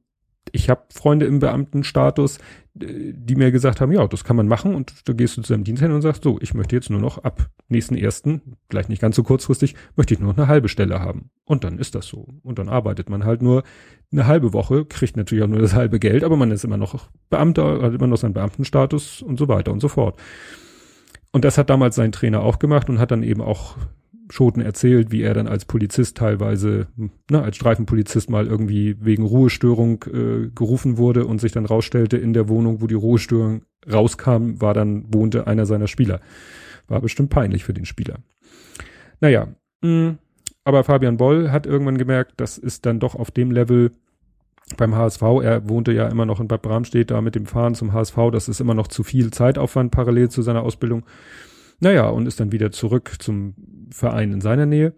ich 0.52 0.70
habe 0.70 0.84
Freunde 0.94 1.26
im 1.26 1.40
Beamtenstatus, 1.40 2.40
die 2.74 3.36
mir 3.36 3.52
gesagt 3.52 3.80
haben, 3.80 3.92
ja, 3.92 4.06
das 4.06 4.26
kann 4.26 4.36
man 4.36 4.48
machen 4.48 4.76
und 4.76 5.08
da 5.08 5.14
gehst 5.14 5.38
du 5.38 5.42
zu 5.42 5.54
deinem 5.54 5.64
Dienst 5.64 5.82
hin 5.82 5.92
und 5.92 6.02
sagst, 6.02 6.24
so, 6.24 6.38
ich 6.42 6.54
möchte 6.54 6.76
jetzt 6.76 6.90
nur 6.90 7.00
noch 7.00 7.24
ab 7.24 7.50
nächsten 7.70 7.96
ersten, 7.96 8.58
vielleicht 8.70 8.90
nicht 8.90 9.02
ganz 9.02 9.16
so 9.16 9.24
kurzfristig, 9.24 9.76
möchte 9.96 10.14
ich 10.14 10.20
nur 10.20 10.34
noch 10.34 10.38
eine 10.38 10.48
halbe 10.48 10.68
Stelle 10.68 11.00
haben. 11.00 11.30
Und 11.46 11.64
dann 11.64 11.80
ist 11.80 11.96
das 11.96 12.08
so. 12.08 12.28
Und 12.44 12.60
dann 12.60 12.68
arbeitet 12.68 13.10
man 13.10 13.24
halt 13.24 13.42
nur 13.42 13.64
eine 14.12 14.28
halbe 14.28 14.52
Woche, 14.52 14.86
kriegt 14.86 15.16
natürlich 15.16 15.44
auch 15.44 15.50
nur 15.50 15.62
das 15.62 15.74
halbe 15.74 16.00
Geld, 16.00 16.24
aber 16.24 16.36
man 16.36 16.52
ist 16.52 16.66
immer 16.66 16.78
noch 16.78 17.08
Beamter, 17.30 17.82
hat 17.82 17.94
immer 17.94 18.08
noch 18.08 18.18
seinen 18.18 18.34
Beamtenstatus 18.34 19.22
und 19.22 19.40
so 19.40 19.48
weiter 19.48 19.72
und 19.72 19.80
so 19.80 19.88
fort. 19.88 20.20
Und 21.32 21.46
das 21.46 21.58
hat 21.58 21.70
damals 21.70 21.96
sein 21.96 22.12
Trainer 22.12 22.42
auch 22.42 22.60
gemacht 22.60 22.90
und 22.90 23.00
hat 23.00 23.12
dann 23.12 23.24
eben 23.24 23.42
auch 23.42 23.78
Schoten 24.30 24.62
erzählt, 24.62 25.12
wie 25.12 25.22
er 25.22 25.34
dann 25.34 25.48
als 25.48 25.66
Polizist 25.66 26.18
teilweise, 26.18 26.88
ne, 27.30 27.42
als 27.42 27.56
Streifenpolizist 27.58 28.30
mal 28.30 28.48
irgendwie 28.48 28.96
wegen 29.00 29.24
Ruhestörung 29.24 30.04
äh, 30.06 30.50
gerufen 30.54 30.98
wurde 30.98 31.26
und 31.26 31.40
sich 31.40 31.52
dann 31.52 31.66
rausstellte, 31.66 32.18
in 32.18 32.34
der 32.34 32.50
Wohnung, 32.50 32.82
wo 32.82 32.88
die 32.88 32.96
Ruhestörung 32.96 33.64
rauskam, 33.92 34.60
war 34.60 34.74
dann, 34.74 35.06
wohnte 35.14 35.48
einer 35.48 35.66
seiner 35.66 35.88
Spieler. 35.88 36.22
War 36.88 37.02
bestimmt 37.02 37.30
peinlich 37.30 37.64
für 37.64 37.74
den 37.74 37.86
Spieler. 37.86 38.20
Naja, 39.22 39.48
mh, 39.82 39.90
hm, 39.90 40.18
aber 40.64 40.84
Fabian 40.84 41.18
Boll 41.18 41.52
hat 41.52 41.68
irgendwann 41.68 41.98
gemerkt, 41.98 42.34
das 42.38 42.58
ist 42.58 42.88
dann 42.88 43.00
doch 43.00 43.16
auf 43.16 43.30
dem 43.30 43.52
Level 43.52 43.92
beim 44.78 44.96
HSV. 44.96 45.22
Er 45.44 45.70
wohnte 45.70 45.92
ja 45.92 46.08
immer 46.08 46.26
noch 46.26 46.40
in 46.40 46.48
Bad 46.48 46.64
Bramstedt 46.64 47.12
da 47.12 47.22
mit 47.22 47.36
dem 47.36 47.46
Fahren 47.46 47.76
zum 47.76 47.94
HSV. 47.94 48.16
Das 48.32 48.50
ist 48.50 48.60
immer 48.60 48.74
noch 48.74 48.88
zu 48.88 49.04
viel 49.04 49.32
Zeitaufwand 49.32 49.92
parallel 49.92 50.30
zu 50.30 50.42
seiner 50.42 50.64
Ausbildung. 50.64 51.06
Naja, 51.80 52.08
und 52.08 52.28
ist 52.28 52.40
dann 52.40 52.52
wieder 52.52 52.72
zurück 52.72 53.16
zum 53.20 53.56
Verein 53.92 54.34
in 54.34 54.42
seiner 54.42 54.66
Nähe. 54.66 54.94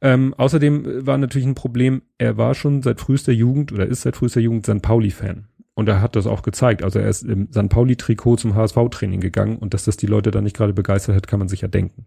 Ähm, 0.00 0.34
außerdem 0.34 1.06
war 1.06 1.18
natürlich 1.18 1.46
ein 1.46 1.54
Problem, 1.54 2.02
er 2.18 2.36
war 2.36 2.54
schon 2.54 2.82
seit 2.82 3.00
frühester 3.00 3.32
Jugend 3.32 3.72
oder 3.72 3.86
ist 3.86 4.02
seit 4.02 4.16
frühester 4.16 4.40
Jugend 4.40 4.66
St. 4.66 4.82
Pauli-Fan. 4.82 5.48
Und 5.74 5.88
er 5.88 6.00
hat 6.00 6.16
das 6.16 6.26
auch 6.26 6.42
gezeigt. 6.42 6.82
Also 6.82 6.98
er 6.98 7.08
ist 7.08 7.22
im 7.22 7.50
St. 7.52 7.68
Pauli-Trikot 7.68 8.36
zum 8.36 8.54
HSV-Training 8.54 9.20
gegangen 9.20 9.58
und 9.58 9.74
dass 9.74 9.84
das 9.84 9.96
die 9.96 10.06
Leute 10.06 10.30
da 10.30 10.40
nicht 10.40 10.56
gerade 10.56 10.72
begeistert 10.72 11.16
hat, 11.16 11.26
kann 11.26 11.38
man 11.38 11.48
sich 11.48 11.60
ja 11.60 11.68
denken. 11.68 12.06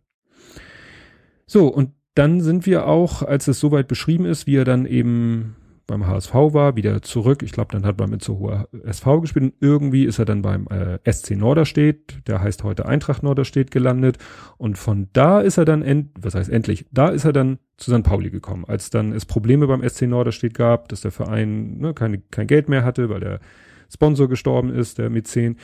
So, 1.45 1.67
und 1.67 1.91
dann 2.15 2.41
sind 2.41 2.65
wir 2.65 2.87
auch, 2.87 3.21
als 3.21 3.47
es 3.47 3.59
soweit 3.59 3.87
beschrieben 3.87 4.25
ist, 4.25 4.47
wie 4.47 4.55
er 4.55 4.65
dann 4.65 4.85
eben 4.85 5.55
beim 5.89 6.07
HSV 6.07 6.33
war, 6.33 6.75
wieder 6.75 7.01
zurück. 7.01 7.43
Ich 7.43 7.51
glaube, 7.51 7.73
dann 7.73 7.85
hat 7.85 7.99
man 7.99 8.09
mit 8.09 8.23
so 8.23 8.39
hoher 8.39 8.69
SV 8.85 9.21
gespielt. 9.21 9.45
Und 9.45 9.53
irgendwie 9.59 10.05
ist 10.05 10.19
er 10.19 10.25
dann 10.25 10.41
beim 10.41 10.67
äh, 10.67 10.99
SC 11.11 11.31
Norderstedt, 11.31 12.27
der 12.27 12.41
heißt 12.41 12.63
heute 12.63 12.85
Eintracht 12.85 13.23
Norderstedt 13.23 13.71
gelandet. 13.71 14.17
Und 14.57 14.77
von 14.77 15.09
da 15.13 15.41
ist 15.41 15.57
er 15.57 15.65
dann, 15.65 15.81
end, 15.81 16.11
was 16.19 16.35
heißt 16.35 16.49
endlich, 16.49 16.85
da 16.91 17.09
ist 17.09 17.25
er 17.25 17.33
dann 17.33 17.59
zu 17.77 17.91
St. 17.91 18.03
Pauli 18.03 18.29
gekommen. 18.29 18.65
Als 18.65 18.89
dann 18.89 19.11
es 19.11 19.25
Probleme 19.25 19.67
beim 19.67 19.87
SC 19.87 20.03
Norderstedt 20.03 20.53
gab, 20.53 20.89
dass 20.89 21.01
der 21.01 21.11
Verein 21.11 21.79
ne, 21.79 21.93
keine, 21.93 22.19
kein 22.19 22.47
Geld 22.47 22.69
mehr 22.69 22.85
hatte, 22.85 23.09
weil 23.09 23.19
der 23.19 23.39
Sponsor 23.91 24.29
gestorben 24.29 24.71
ist, 24.71 24.99
der 24.99 25.09
Mäzen, 25.09 25.57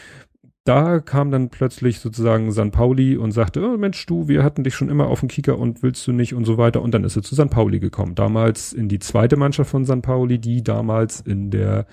da 0.65 1.00
kam 1.00 1.29
dann 1.29 1.50
plötzlich 1.50 2.00
sozusagen 2.00 2.51
San 2.51 2.72
Pauli 2.72 3.17
und 3.17 3.31
sagte, 3.31 3.63
oh 3.63 3.77
Mensch, 3.77 4.03
du, 4.07 4.27
wir 4.27 4.43
hatten 4.43 4.63
dich 4.63 4.74
schon 4.74 4.89
immer 4.89 5.05
auf 5.05 5.19
dem 5.19 5.29
Kicker 5.29 5.60
und 5.60 5.84
willst 5.84 6.05
du 6.07 6.12
nicht 6.12 6.34
und 6.34 6.43
so 6.43 6.57
weiter. 6.57 6.81
Und 6.81 6.91
dann 6.91 7.03
ist 7.03 7.15
er 7.15 7.22
zu 7.22 7.36
San 7.36 7.51
Pauli 7.51 7.79
gekommen. 7.79 8.15
Damals 8.15 8.74
in 8.74 8.89
die 8.89 8.98
zweite 8.98 9.38
Mannschaft 9.38 9.69
von 9.69 9.86
San 9.86 10.01
Pauli, 10.01 10.39
die 10.39 10.63
damals 10.63 11.22
in 11.22 11.51
der 11.51 11.86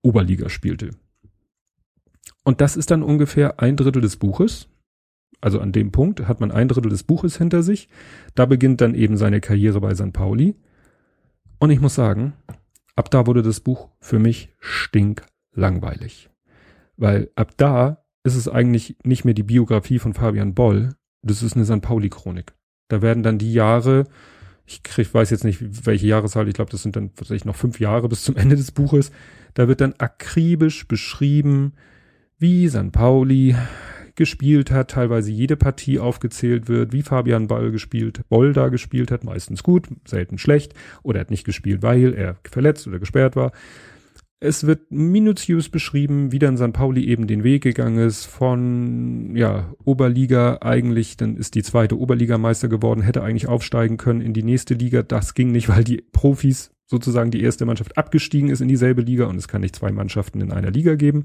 Oberliga 0.00 0.48
spielte. 0.48 0.90
Und 2.44 2.62
das 2.62 2.76
ist 2.76 2.90
dann 2.90 3.02
ungefähr 3.02 3.60
ein 3.60 3.76
Drittel 3.76 4.00
des 4.00 4.16
Buches. 4.16 4.68
Also 5.42 5.60
an 5.60 5.72
dem 5.72 5.92
Punkt 5.92 6.26
hat 6.26 6.40
man 6.40 6.50
ein 6.50 6.68
Drittel 6.68 6.88
des 6.90 7.02
Buches 7.02 7.36
hinter 7.36 7.62
sich. 7.62 7.90
Da 8.34 8.46
beginnt 8.46 8.80
dann 8.80 8.94
eben 8.94 9.18
seine 9.18 9.42
Karriere 9.42 9.82
bei 9.82 9.94
San 9.94 10.14
Pauli. 10.14 10.54
Und 11.58 11.68
ich 11.68 11.80
muss 11.80 11.94
sagen, 11.94 12.32
ab 12.96 13.10
da 13.10 13.26
wurde 13.26 13.42
das 13.42 13.60
Buch 13.60 13.90
für 14.00 14.18
mich 14.18 14.48
stinklangweilig. 14.60 16.30
Weil 16.96 17.30
ab 17.34 17.52
da 17.58 18.03
ist 18.24 18.34
es 18.34 18.48
eigentlich 18.48 18.96
nicht 19.04 19.24
mehr 19.24 19.34
die 19.34 19.42
Biografie 19.42 19.98
von 19.98 20.14
Fabian 20.14 20.54
Boll, 20.54 20.94
das 21.22 21.42
ist 21.42 21.54
eine 21.54 21.64
St. 21.64 21.82
Pauli-Chronik. 21.82 22.54
Da 22.88 23.02
werden 23.02 23.22
dann 23.22 23.38
die 23.38 23.52
Jahre, 23.52 24.04
ich 24.66 24.82
krieg, 24.82 25.12
weiß 25.12 25.30
jetzt 25.30 25.44
nicht, 25.44 25.86
welche 25.86 26.06
Jahreszahl, 26.06 26.48
ich 26.48 26.54
glaube, 26.54 26.70
das 26.70 26.82
sind 26.82 26.96
dann 26.96 27.10
vielleicht 27.14 27.44
noch 27.44 27.56
fünf 27.56 27.80
Jahre 27.80 28.08
bis 28.08 28.24
zum 28.24 28.36
Ende 28.38 28.56
des 28.56 28.72
Buches. 28.72 29.12
Da 29.52 29.68
wird 29.68 29.80
dann 29.80 29.94
akribisch 29.98 30.88
beschrieben, 30.88 31.74
wie 32.38 32.68
St. 32.68 32.92
Pauli 32.92 33.54
gespielt 34.16 34.70
hat, 34.70 34.92
teilweise 34.92 35.30
jede 35.30 35.56
Partie 35.56 35.98
aufgezählt 35.98 36.68
wird, 36.68 36.92
wie 36.92 37.02
Fabian 37.02 37.48
Ball 37.48 37.72
gespielt, 37.72 38.20
Boll 38.28 38.52
da 38.52 38.68
gespielt 38.68 39.10
hat, 39.10 39.24
meistens 39.24 39.62
gut, 39.62 39.88
selten 40.06 40.38
schlecht, 40.38 40.72
oder 41.02 41.18
er 41.18 41.20
hat 41.22 41.30
nicht 41.30 41.44
gespielt, 41.44 41.82
weil 41.82 42.14
er 42.14 42.36
verletzt 42.44 42.86
oder 42.86 42.98
gesperrt 42.98 43.34
war. 43.34 43.52
Es 44.44 44.66
wird 44.66 44.90
minutiös 44.90 45.70
beschrieben, 45.70 46.30
wie 46.30 46.38
dann 46.38 46.58
St. 46.58 46.74
Pauli 46.74 47.06
eben 47.06 47.26
den 47.26 47.44
Weg 47.44 47.62
gegangen 47.62 47.96
ist 47.96 48.26
von, 48.26 49.34
ja, 49.34 49.72
Oberliga 49.84 50.58
eigentlich, 50.60 51.16
dann 51.16 51.38
ist 51.38 51.54
die 51.54 51.62
zweite 51.62 51.98
Oberligameister 51.98 52.68
geworden, 52.68 53.00
hätte 53.00 53.22
eigentlich 53.22 53.48
aufsteigen 53.48 53.96
können 53.96 54.20
in 54.20 54.34
die 54.34 54.42
nächste 54.42 54.74
Liga. 54.74 55.02
Das 55.02 55.32
ging 55.32 55.50
nicht, 55.50 55.70
weil 55.70 55.82
die 55.82 56.04
Profis 56.12 56.72
sozusagen 56.84 57.30
die 57.30 57.42
erste 57.42 57.64
Mannschaft 57.64 57.96
abgestiegen 57.96 58.50
ist 58.50 58.60
in 58.60 58.68
dieselbe 58.68 59.00
Liga 59.00 59.24
und 59.24 59.36
es 59.36 59.48
kann 59.48 59.62
nicht 59.62 59.76
zwei 59.76 59.90
Mannschaften 59.90 60.42
in 60.42 60.52
einer 60.52 60.70
Liga 60.70 60.94
geben. 60.94 61.24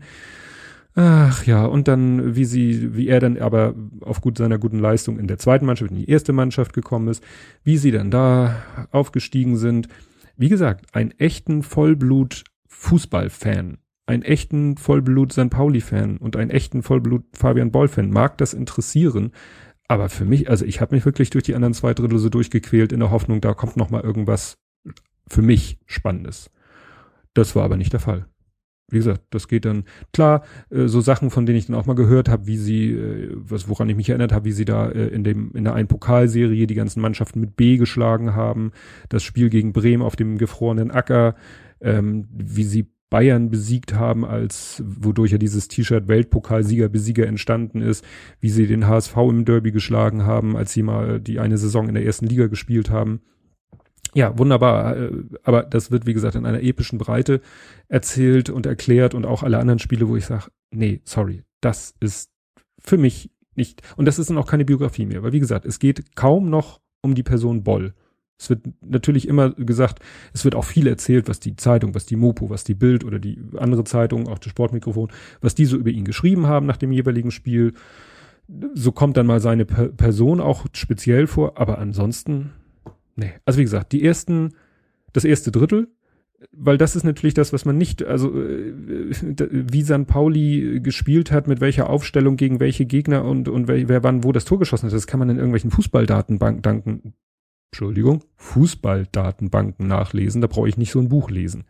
Ach 0.95 1.45
ja, 1.45 1.65
und 1.65 1.89
dann, 1.89 2.37
wie 2.37 2.45
sie, 2.45 2.95
wie 2.95 3.09
er 3.09 3.19
dann 3.19 3.37
aber 3.37 3.75
aufgrund 3.99 4.37
seiner 4.37 4.57
guten 4.57 4.79
Leistung 4.79 5.19
in 5.19 5.27
der 5.27 5.39
zweiten 5.39 5.65
Mannschaft 5.65 5.91
in 5.91 5.97
die 5.97 6.09
erste 6.09 6.31
Mannschaft 6.31 6.71
gekommen 6.71 7.09
ist, 7.09 7.21
wie 7.65 7.75
sie 7.75 7.91
dann 7.91 8.11
da 8.11 8.63
aufgestiegen 8.91 9.57
sind. 9.57 9.89
Wie 10.37 10.47
gesagt, 10.47 10.95
einen 10.95 11.11
echten 11.19 11.63
Vollblut 11.63 12.45
Fußballfan, 12.79 13.77
einen 14.05 14.23
echten 14.23 14.77
Vollblut 14.77 15.33
St. 15.33 15.49
Pauli-Fan 15.49 16.17
und 16.17 16.37
einen 16.37 16.49
echten 16.49 16.81
Vollblut 16.81 17.25
Fabian 17.33 17.71
Boll-Fan 17.71 18.09
mag 18.09 18.37
das 18.37 18.53
interessieren. 18.53 19.33
Aber 19.89 20.07
für 20.07 20.23
mich, 20.23 20.49
also 20.49 20.63
ich 20.63 20.79
habe 20.79 20.95
mich 20.95 21.03
wirklich 21.03 21.29
durch 21.29 21.43
die 21.43 21.55
anderen 21.55 21.73
zwei 21.73 21.93
Drittel 21.93 22.17
so 22.19 22.29
durchgequält 22.29 22.93
in 22.93 23.01
der 23.01 23.11
Hoffnung, 23.11 23.41
da 23.41 23.53
kommt 23.53 23.75
noch 23.75 23.89
mal 23.89 24.01
irgendwas 24.01 24.59
für 25.27 25.41
mich 25.41 25.77
Spannendes. 25.87 26.51
Das 27.33 27.53
war 27.53 27.65
aber 27.65 27.75
nicht 27.75 27.91
der 27.91 27.99
Fall. 27.99 28.27
Wie 28.89 28.97
gesagt, 28.97 29.23
das 29.29 29.49
geht 29.49 29.65
dann 29.65 29.83
klar, 30.13 30.43
äh, 30.69 30.87
so 30.87 31.01
Sachen, 31.01 31.29
von 31.29 31.45
denen 31.45 31.59
ich 31.59 31.67
dann 31.67 31.75
auch 31.75 31.85
mal 31.85 31.95
gehört 31.95 32.29
habe, 32.29 32.47
wie 32.47 32.57
sie, 32.57 32.91
äh, 32.91 33.35
was 33.35 33.67
woran 33.67 33.89
ich 33.89 33.97
mich 33.97 34.09
erinnert 34.09 34.31
habe, 34.31 34.45
wie 34.45 34.53
sie 34.53 34.65
da 34.65 34.89
äh, 34.89 35.07
in 35.09 35.23
dem 35.25 35.51
in 35.53 35.65
der 35.65 35.75
einen 35.75 35.89
Pokalserie 35.89 36.65
die 36.65 36.75
ganzen 36.75 37.01
Mannschaften 37.01 37.41
mit 37.41 37.57
B 37.57 37.77
geschlagen 37.77 38.35
haben, 38.35 38.71
das 39.09 39.21
Spiel 39.21 39.49
gegen 39.49 39.73
Bremen 39.73 40.01
auf 40.01 40.15
dem 40.15 40.37
gefrorenen 40.37 40.91
Acker, 40.91 41.35
ähm, 41.81 42.27
wie 42.31 42.63
sie 42.63 42.87
Bayern 43.09 43.49
besiegt 43.49 43.93
haben, 43.95 44.23
als 44.23 44.83
wodurch 44.85 45.31
ja 45.31 45.37
dieses 45.37 45.67
T-Shirt 45.67 46.07
Weltpokalsieger 46.07 46.89
Besieger 46.89 47.25
entstanden 47.25 47.81
ist, 47.81 48.05
wie 48.39 48.49
sie 48.49 48.67
den 48.67 48.87
HSV 48.87 49.17
im 49.17 49.45
Derby 49.45 49.71
geschlagen 49.71 50.25
haben, 50.25 50.55
als 50.55 50.73
sie 50.73 50.83
mal 50.83 51.19
die 51.19 51.39
eine 51.39 51.57
Saison 51.57 51.87
in 51.87 51.95
der 51.95 52.05
ersten 52.05 52.27
Liga 52.27 52.47
gespielt 52.47 52.89
haben. 52.89 53.21
Ja, 54.13 54.37
wunderbar. 54.37 54.97
Äh, 54.97 55.11
aber 55.43 55.63
das 55.63 55.91
wird, 55.91 56.05
wie 56.05 56.13
gesagt, 56.13 56.35
in 56.35 56.45
einer 56.45 56.61
epischen 56.61 56.99
Breite 56.99 57.41
erzählt 57.87 58.49
und 58.49 58.65
erklärt 58.65 59.13
und 59.13 59.25
auch 59.25 59.43
alle 59.43 59.59
anderen 59.59 59.79
Spiele, 59.79 60.07
wo 60.07 60.15
ich 60.15 60.25
sage, 60.25 60.47
nee, 60.71 61.01
sorry, 61.03 61.43
das 61.61 61.95
ist 61.99 62.31
für 62.79 62.97
mich 62.97 63.31
nicht. 63.55 63.81
Und 63.97 64.05
das 64.05 64.19
ist 64.19 64.29
dann 64.29 64.37
auch 64.37 64.47
keine 64.47 64.65
Biografie 64.65 65.05
mehr, 65.05 65.23
weil 65.23 65.33
wie 65.33 65.39
gesagt, 65.39 65.65
es 65.65 65.79
geht 65.79 66.15
kaum 66.15 66.49
noch 66.49 66.79
um 67.01 67.15
die 67.15 67.23
Person 67.23 67.63
Boll. 67.63 67.93
Es 68.39 68.49
wird 68.49 68.61
natürlich 68.81 69.27
immer 69.27 69.51
gesagt, 69.51 69.99
es 70.33 70.45
wird 70.45 70.55
auch 70.55 70.63
viel 70.63 70.87
erzählt, 70.87 71.27
was 71.27 71.41
die 71.41 71.57
Zeitung, 71.57 71.93
was 71.93 72.05
die 72.05 72.15
Mopo, 72.15 72.49
was 72.49 72.63
die 72.63 72.73
Bild 72.73 73.03
oder 73.03 73.19
die 73.19 73.37
andere 73.57 73.83
Zeitung, 73.83 74.29
auch 74.29 74.39
das 74.39 74.49
Sportmikrofon, 74.49 75.11
was 75.41 75.55
die 75.55 75.65
so 75.65 75.75
über 75.75 75.89
ihn 75.89 76.05
geschrieben 76.05 76.47
haben 76.47 76.65
nach 76.65 76.77
dem 76.77 76.93
jeweiligen 76.93 77.31
Spiel. 77.31 77.73
So 78.73 78.93
kommt 78.93 79.17
dann 79.17 79.27
mal 79.27 79.41
seine 79.41 79.65
per 79.65 79.89
Person 79.89 80.39
auch 80.39 80.65
speziell 80.71 81.27
vor, 81.27 81.59
aber 81.59 81.79
ansonsten, 81.79 82.51
nee. 83.17 83.33
Also 83.43 83.59
wie 83.59 83.63
gesagt, 83.63 83.91
die 83.91 84.05
ersten, 84.05 84.53
das 85.11 85.25
erste 85.25 85.51
Drittel, 85.51 85.89
weil 86.53 86.77
das 86.77 86.95
ist 86.95 87.03
natürlich 87.03 87.33
das, 87.33 87.51
was 87.51 87.65
man 87.65 87.77
nicht, 87.77 88.03
also 88.03 88.29
äh, 88.39 88.73
wie 89.51 89.81
San 89.81 90.05
Pauli 90.05 90.79
gespielt 90.81 91.33
hat, 91.33 91.49
mit 91.49 91.59
welcher 91.59 91.89
Aufstellung 91.89 92.37
gegen 92.37 92.61
welche 92.61 92.85
Gegner 92.85 93.25
und, 93.25 93.49
und 93.49 93.67
wer, 93.67 93.89
wer 93.89 94.03
wann 94.03 94.23
wo 94.23 94.31
das 94.31 94.45
Tor 94.45 94.59
geschossen 94.59 94.87
hat, 94.87 94.93
das 94.93 95.07
kann 95.07 95.19
man 95.19 95.29
in 95.29 95.35
irgendwelchen 95.35 95.71
Fußballdatenbanken 95.71 97.13
Entschuldigung, 97.71 98.23
Fußballdatenbanken 98.37 99.87
nachlesen. 99.87 100.41
Da 100.41 100.47
brauche 100.47 100.69
ich 100.69 100.77
nicht 100.77 100.91
so 100.91 100.99
ein 100.99 101.09
Buch 101.09 101.29
lesen. 101.29 101.65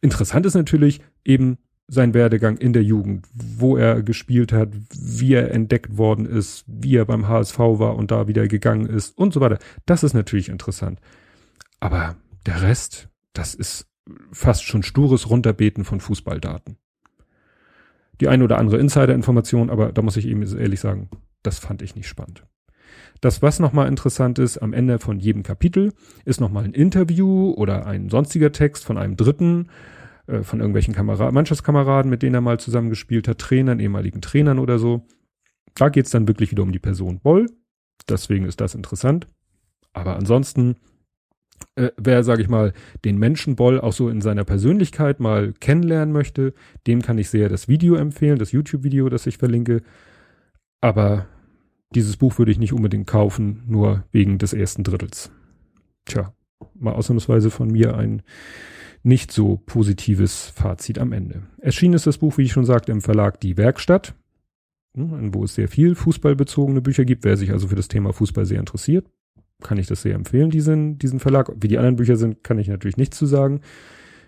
Interessant 0.00 0.46
ist 0.46 0.54
natürlich 0.54 1.00
eben 1.24 1.58
sein 1.86 2.14
Werdegang 2.14 2.56
in 2.56 2.72
der 2.72 2.82
Jugend, 2.82 3.26
wo 3.34 3.76
er 3.76 4.02
gespielt 4.02 4.52
hat, 4.52 4.70
wie 4.94 5.34
er 5.34 5.50
entdeckt 5.50 5.98
worden 5.98 6.24
ist, 6.24 6.64
wie 6.66 6.96
er 6.96 7.04
beim 7.04 7.28
HSV 7.28 7.58
war 7.58 7.96
und 7.96 8.10
da 8.10 8.26
wieder 8.26 8.48
gegangen 8.48 8.86
ist 8.86 9.16
und 9.18 9.34
so 9.34 9.40
weiter. 9.40 9.58
Das 9.84 10.02
ist 10.02 10.14
natürlich 10.14 10.48
interessant. 10.48 10.98
Aber 11.80 12.16
der 12.46 12.62
Rest, 12.62 13.08
das 13.34 13.54
ist 13.54 13.86
fast 14.32 14.64
schon 14.64 14.82
stures 14.82 15.28
Runterbeten 15.28 15.84
von 15.84 16.00
Fußballdaten. 16.00 16.76
Die 18.20 18.28
eine 18.28 18.44
oder 18.44 18.58
andere 18.58 18.78
Insider-Information, 18.78 19.70
aber 19.70 19.92
da 19.92 20.00
muss 20.00 20.16
ich 20.16 20.26
eben 20.26 20.42
ehrlich 20.42 20.80
sagen, 20.80 21.10
das 21.42 21.58
fand 21.58 21.82
ich 21.82 21.96
nicht 21.96 22.08
spannend. 22.08 22.46
Das, 23.20 23.42
was 23.42 23.58
nochmal 23.58 23.88
interessant 23.88 24.38
ist, 24.38 24.58
am 24.58 24.72
Ende 24.72 24.98
von 24.98 25.18
jedem 25.18 25.42
Kapitel 25.42 25.92
ist 26.24 26.40
nochmal 26.40 26.64
ein 26.64 26.74
Interview 26.74 27.52
oder 27.56 27.86
ein 27.86 28.10
sonstiger 28.10 28.52
Text 28.52 28.84
von 28.84 28.98
einem 28.98 29.16
Dritten, 29.16 29.68
äh, 30.26 30.42
von 30.42 30.60
irgendwelchen 30.60 30.94
Kameraden, 30.94 31.34
Mannschaftskameraden, 31.34 32.10
mit 32.10 32.22
denen 32.22 32.34
er 32.34 32.40
mal 32.40 32.60
zusammengespielt 32.60 33.28
hat, 33.28 33.38
Trainern, 33.38 33.80
ehemaligen 33.80 34.20
Trainern 34.20 34.58
oder 34.58 34.78
so. 34.78 35.06
Da 35.74 35.88
geht's 35.88 36.10
dann 36.10 36.28
wirklich 36.28 36.50
wieder 36.50 36.62
um 36.62 36.72
die 36.72 36.78
Person 36.78 37.20
Boll. 37.20 37.46
Deswegen 38.08 38.44
ist 38.44 38.60
das 38.60 38.74
interessant. 38.74 39.26
Aber 39.92 40.16
ansonsten, 40.16 40.76
äh, 41.76 41.90
wer, 41.96 42.24
sage 42.24 42.42
ich 42.42 42.48
mal, 42.48 42.72
den 43.04 43.18
Menschen 43.18 43.56
Boll 43.56 43.80
auch 43.80 43.92
so 43.92 44.08
in 44.08 44.20
seiner 44.20 44.44
Persönlichkeit 44.44 45.20
mal 45.20 45.52
kennenlernen 45.60 46.12
möchte, 46.12 46.52
dem 46.86 47.02
kann 47.02 47.18
ich 47.18 47.30
sehr 47.30 47.48
das 47.48 47.68
Video 47.68 47.94
empfehlen, 47.94 48.38
das 48.38 48.52
YouTube-Video, 48.52 49.08
das 49.08 49.26
ich 49.26 49.38
verlinke. 49.38 49.82
Aber 50.80 51.26
dieses 51.94 52.16
Buch 52.16 52.38
würde 52.38 52.52
ich 52.52 52.58
nicht 52.58 52.72
unbedingt 52.72 53.06
kaufen, 53.06 53.62
nur 53.66 54.04
wegen 54.12 54.38
des 54.38 54.52
ersten 54.52 54.82
Drittels. 54.82 55.30
Tja, 56.04 56.32
mal 56.74 56.94
ausnahmsweise 56.94 57.50
von 57.50 57.68
mir 57.68 57.96
ein 57.96 58.22
nicht 59.02 59.30
so 59.32 59.60
positives 59.66 60.48
Fazit 60.48 60.98
am 60.98 61.12
Ende. 61.12 61.42
Erschienen 61.58 61.94
ist 61.94 62.06
das 62.06 62.18
Buch, 62.18 62.38
wie 62.38 62.42
ich 62.42 62.52
schon 62.52 62.64
sagte, 62.64 62.90
im 62.90 63.02
Verlag 63.02 63.38
Die 63.40 63.56
Werkstatt, 63.56 64.14
hm, 64.96 65.34
wo 65.34 65.44
es 65.44 65.54
sehr 65.54 65.68
viel 65.68 65.94
fußballbezogene 65.94 66.80
Bücher 66.80 67.04
gibt. 67.04 67.24
Wer 67.24 67.36
sich 67.36 67.52
also 67.52 67.68
für 67.68 67.76
das 67.76 67.88
Thema 67.88 68.12
Fußball 68.12 68.46
sehr 68.46 68.60
interessiert, 68.60 69.06
kann 69.62 69.78
ich 69.78 69.86
das 69.86 70.02
sehr 70.02 70.14
empfehlen, 70.14 70.50
diesen, 70.50 70.98
diesen 70.98 71.20
Verlag. 71.20 71.52
Wie 71.60 71.68
die 71.68 71.78
anderen 71.78 71.96
Bücher 71.96 72.16
sind, 72.16 72.42
kann 72.42 72.58
ich 72.58 72.68
natürlich 72.68 72.96
nichts 72.96 73.18
zu 73.18 73.26
sagen. 73.26 73.60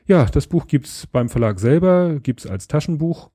Ja, 0.07 0.27
das 0.27 0.47
Buch 0.47 0.67
gibt's 0.67 1.07
beim 1.07 1.29
Verlag 1.29 1.59
selber, 1.59 2.21
gibt's 2.23 2.47
als 2.47 2.69
Taschenbuch. 2.69 3.31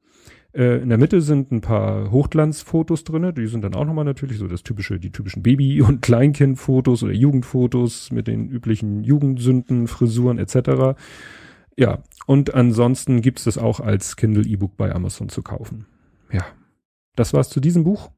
Äh, 0.54 0.82
in 0.82 0.90
der 0.90 0.98
Mitte 0.98 1.22
sind 1.22 1.52
ein 1.52 1.62
paar 1.62 2.12
Hochglanzfotos 2.12 3.04
drinne. 3.04 3.34
Die 3.34 3.48
sind 3.48 3.64
dann 3.64 3.76
auch 3.76 3.86
nochmal 3.86 4.06
natürlich 4.06 4.38
so 4.38 4.48
das 4.48 4.64
typische, 4.64 5.00
die 5.00 5.12
typischen 5.12 5.44
Baby- 5.44 5.82
und 5.88 6.02
Kleinkindfotos 6.02 7.04
oder 7.04 7.14
Jugendfotos 7.14 8.12
mit 8.12 8.28
den 8.28 8.50
üblichen 8.50 9.04
Jugendsünden, 9.04 9.88
Frisuren 9.88 10.38
etc. 10.38 11.00
Ja, 11.78 12.00
und 12.28 12.54
ansonsten 12.54 13.22
gibt's 13.22 13.46
das 13.46 13.58
auch 13.58 13.80
als 13.80 14.16
Kindle 14.16 14.46
E-Book 14.46 14.78
bei 14.78 14.94
Amazon 14.94 15.30
zu 15.30 15.42
kaufen. 15.42 15.86
Ja, 16.32 16.46
das 17.16 17.34
war's 17.34 17.50
zu 17.50 17.60
diesem 17.60 17.84
Buch. 17.84 18.12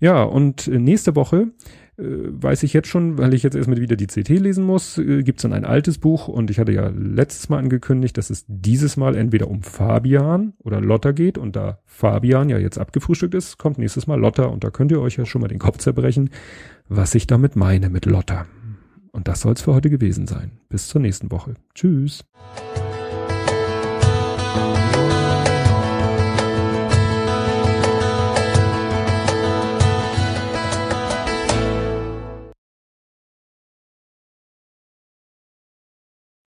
Ja, 0.00 0.22
und 0.22 0.68
äh, 0.68 0.78
nächste 0.78 1.16
Woche 1.16 1.48
weiß 1.96 2.64
ich 2.64 2.72
jetzt 2.72 2.88
schon, 2.88 3.18
weil 3.18 3.34
ich 3.34 3.42
jetzt 3.42 3.54
erstmal 3.54 3.80
wieder 3.80 3.96
die 3.96 4.06
CT 4.06 4.28
lesen 4.30 4.64
muss, 4.64 4.98
äh, 4.98 5.22
gibt's 5.22 5.42
dann 5.42 5.52
ein 5.52 5.64
altes 5.64 5.98
Buch 5.98 6.26
und 6.28 6.50
ich 6.50 6.58
hatte 6.58 6.72
ja 6.72 6.88
letztes 6.88 7.48
Mal 7.48 7.58
angekündigt, 7.58 8.18
dass 8.18 8.30
es 8.30 8.44
dieses 8.48 8.96
Mal 8.96 9.16
entweder 9.16 9.48
um 9.48 9.62
Fabian 9.62 10.54
oder 10.58 10.80
Lotta 10.80 11.12
geht 11.12 11.38
und 11.38 11.54
da 11.54 11.78
Fabian 11.86 12.48
ja 12.48 12.58
jetzt 12.58 12.78
abgefrühstückt 12.78 13.34
ist, 13.34 13.58
kommt 13.58 13.78
nächstes 13.78 14.06
Mal 14.06 14.18
Lotta 14.18 14.46
und 14.46 14.64
da 14.64 14.70
könnt 14.70 14.90
ihr 14.90 15.00
euch 15.00 15.16
ja 15.16 15.24
schon 15.24 15.40
mal 15.40 15.48
den 15.48 15.60
Kopf 15.60 15.78
zerbrechen, 15.78 16.30
was 16.88 17.14
ich 17.14 17.26
damit 17.26 17.54
meine 17.54 17.90
mit 17.90 18.06
Lotta. 18.06 18.46
Und 19.12 19.28
das 19.28 19.42
soll's 19.42 19.62
für 19.62 19.74
heute 19.74 19.90
gewesen 19.90 20.26
sein. 20.26 20.50
Bis 20.68 20.88
zur 20.88 21.00
nächsten 21.00 21.30
Woche. 21.30 21.54
Tschüss. 21.74 22.24